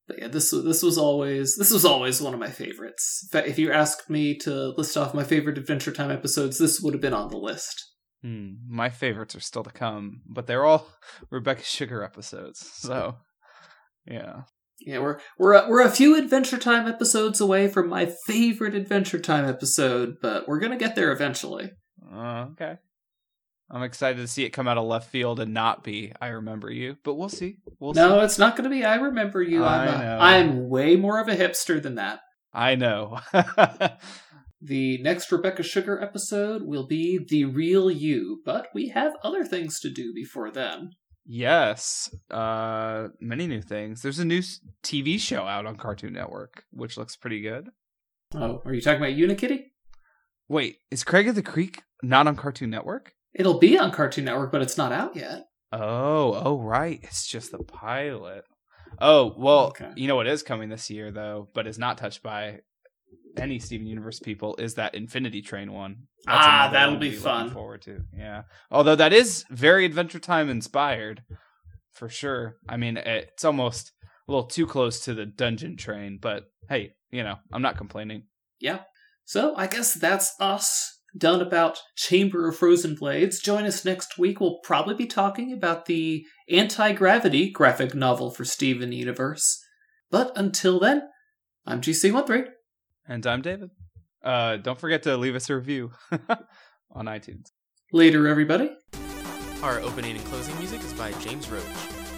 But 0.06 0.20
yeah, 0.20 0.28
this 0.28 0.52
this 0.52 0.84
was 0.84 0.98
always 0.98 1.56
this 1.56 1.72
was 1.72 1.84
always 1.84 2.22
one 2.22 2.32
of 2.32 2.38
my 2.38 2.50
favorites. 2.50 3.24
In 3.24 3.28
fact, 3.36 3.48
if 3.48 3.58
you 3.58 3.72
asked 3.72 4.08
me 4.08 4.36
to 4.38 4.68
list 4.76 4.96
off 4.96 5.14
my 5.14 5.24
favorite 5.24 5.58
Adventure 5.58 5.90
Time 5.90 6.12
episodes, 6.12 6.58
this 6.58 6.80
would 6.80 6.94
have 6.94 7.02
been 7.02 7.12
on 7.12 7.28
the 7.28 7.38
list. 7.38 7.84
Hmm, 8.22 8.52
my 8.68 8.88
favorites 8.88 9.34
are 9.34 9.40
still 9.40 9.64
to 9.64 9.70
come, 9.70 10.22
but 10.28 10.46
they're 10.46 10.64
all 10.64 10.86
Rebecca 11.30 11.64
Sugar 11.64 12.04
episodes. 12.04 12.64
So, 12.74 13.16
yeah. 14.06 14.42
Yeah, 14.80 14.98
we're 14.98 15.18
we're 15.38 15.54
a, 15.54 15.68
we're 15.68 15.82
a 15.82 15.90
few 15.90 16.16
Adventure 16.16 16.58
Time 16.58 16.86
episodes 16.86 17.40
away 17.40 17.68
from 17.68 17.88
my 17.88 18.06
favorite 18.26 18.74
Adventure 18.74 19.18
Time 19.18 19.48
episode, 19.48 20.16
but 20.20 20.46
we're 20.46 20.60
gonna 20.60 20.76
get 20.76 20.94
there 20.94 21.12
eventually. 21.12 21.70
Uh, 22.12 22.46
okay. 22.52 22.76
I'm 23.68 23.82
excited 23.82 24.18
to 24.18 24.28
see 24.28 24.44
it 24.44 24.50
come 24.50 24.68
out 24.68 24.78
of 24.78 24.84
left 24.84 25.10
field 25.10 25.40
and 25.40 25.52
not 25.52 25.82
be 25.82 26.12
"I 26.20 26.28
Remember 26.28 26.70
You," 26.70 26.96
but 27.02 27.14
we'll 27.14 27.28
see. 27.28 27.56
We'll 27.80 27.94
no, 27.94 28.18
see. 28.18 28.24
it's 28.24 28.38
not 28.38 28.56
gonna 28.56 28.70
be. 28.70 28.84
I 28.84 28.96
remember 28.96 29.42
you. 29.42 29.64
I'm 29.64 29.88
I 29.88 29.94
a, 29.94 29.98
know. 29.98 30.18
I'm 30.20 30.68
way 30.68 30.96
more 30.96 31.20
of 31.20 31.28
a 31.28 31.36
hipster 31.36 31.82
than 31.82 31.96
that. 31.96 32.20
I 32.52 32.74
know. 32.74 33.18
The 34.60 34.98
next 34.98 35.30
Rebecca 35.30 35.62
Sugar 35.62 36.02
episode 36.02 36.62
will 36.64 36.86
be 36.86 37.20
the 37.28 37.44
real 37.44 37.90
you, 37.90 38.40
but 38.44 38.68
we 38.74 38.88
have 38.88 39.12
other 39.22 39.44
things 39.44 39.78
to 39.80 39.90
do 39.90 40.12
before 40.14 40.50
then. 40.50 40.90
Yes, 41.26 42.14
uh, 42.30 43.08
many 43.20 43.46
new 43.46 43.60
things. 43.62 44.02
There's 44.02 44.18
a 44.18 44.24
new 44.24 44.42
TV 44.82 45.18
show 45.18 45.42
out 45.46 45.66
on 45.66 45.76
Cartoon 45.76 46.12
Network, 46.12 46.64
which 46.70 46.96
looks 46.96 47.16
pretty 47.16 47.40
good. 47.40 47.68
Oh, 48.34 48.62
are 48.64 48.72
you 48.74 48.80
talking 48.80 49.02
about 49.02 49.16
Unikitty? 49.16 49.64
Wait, 50.48 50.78
is 50.90 51.04
Craig 51.04 51.28
of 51.28 51.34
the 51.34 51.42
Creek 51.42 51.82
not 52.02 52.26
on 52.26 52.36
Cartoon 52.36 52.70
Network? 52.70 53.12
It'll 53.34 53.58
be 53.58 53.78
on 53.78 53.90
Cartoon 53.90 54.24
Network, 54.24 54.52
but 54.52 54.62
it's 54.62 54.78
not 54.78 54.92
out 54.92 55.16
yet. 55.16 55.46
Oh, 55.72 56.40
oh, 56.44 56.58
right. 56.60 57.00
It's 57.02 57.26
just 57.26 57.50
the 57.52 57.58
pilot. 57.58 58.44
Oh, 59.00 59.34
well, 59.36 59.66
Okay. 59.66 59.92
you 59.96 60.08
know 60.08 60.16
what 60.16 60.26
is 60.28 60.42
coming 60.42 60.68
this 60.68 60.88
year 60.90 61.10
though, 61.10 61.48
but 61.54 61.66
is 61.66 61.78
not 61.78 61.98
touched 61.98 62.22
by 62.22 62.60
any 63.36 63.58
Steven 63.58 63.86
Universe 63.86 64.18
people 64.18 64.56
is 64.56 64.74
that 64.74 64.94
Infinity 64.94 65.42
Train 65.42 65.72
one. 65.72 66.06
Ah, 66.26 66.70
that'll 66.72 66.94
to 66.94 67.00
be 67.00 67.12
fun. 67.12 67.50
Forward 67.50 67.82
to, 67.82 68.02
yeah. 68.16 68.42
Although 68.70 68.96
that 68.96 69.12
is 69.12 69.44
very 69.50 69.84
Adventure 69.84 70.18
Time 70.18 70.48
inspired, 70.48 71.22
for 71.92 72.08
sure. 72.08 72.56
I 72.68 72.76
mean, 72.76 72.96
it's 72.96 73.44
almost 73.44 73.92
a 74.02 74.32
little 74.32 74.46
too 74.46 74.66
close 74.66 75.00
to 75.04 75.14
the 75.14 75.26
Dungeon 75.26 75.76
Train, 75.76 76.18
but 76.20 76.44
hey, 76.68 76.94
you 77.10 77.22
know, 77.22 77.36
I'm 77.52 77.62
not 77.62 77.76
complaining. 77.76 78.24
Yeah. 78.60 78.80
So 79.24 79.54
I 79.56 79.66
guess 79.66 79.94
that's 79.94 80.34
us 80.40 80.92
done 81.16 81.40
about 81.40 81.80
Chamber 81.96 82.48
of 82.48 82.56
Frozen 82.56 82.96
Blades. 82.96 83.40
Join 83.40 83.64
us 83.64 83.84
next 83.84 84.18
week. 84.18 84.40
We'll 84.40 84.58
probably 84.62 84.94
be 84.94 85.06
talking 85.06 85.52
about 85.52 85.86
the 85.86 86.24
Anti 86.50 86.92
Gravity 86.92 87.50
graphic 87.50 87.94
novel 87.94 88.30
for 88.30 88.44
Steven 88.44 88.92
Universe. 88.92 89.62
But 90.10 90.32
until 90.36 90.78
then, 90.78 91.02
I'm 91.64 91.80
GC13. 91.80 92.48
And 93.08 93.26
I'm 93.26 93.42
David. 93.42 93.70
Uh, 94.22 94.56
don't 94.56 94.78
forget 94.78 95.02
to 95.04 95.16
leave 95.16 95.34
us 95.34 95.48
a 95.50 95.54
review 95.54 95.92
on 96.90 97.06
iTunes. 97.06 97.52
Later, 97.92 98.26
everybody. 98.26 98.70
Our 99.62 99.80
opening 99.80 100.16
and 100.16 100.24
closing 100.26 100.56
music 100.58 100.80
is 100.80 100.92
by 100.92 101.12
James 101.12 101.48
Roach. 101.48 101.62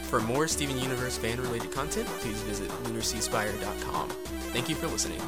For 0.08 0.20
more 0.20 0.48
Steven 0.48 0.78
Universe 0.78 1.18
fan 1.18 1.40
related 1.40 1.70
content, 1.70 2.08
please 2.20 2.40
visit 2.42 2.68
lunarseaspire.com. 2.84 4.08
Thank 4.52 4.68
you 4.70 4.74
for 4.74 4.86
listening. 4.86 5.20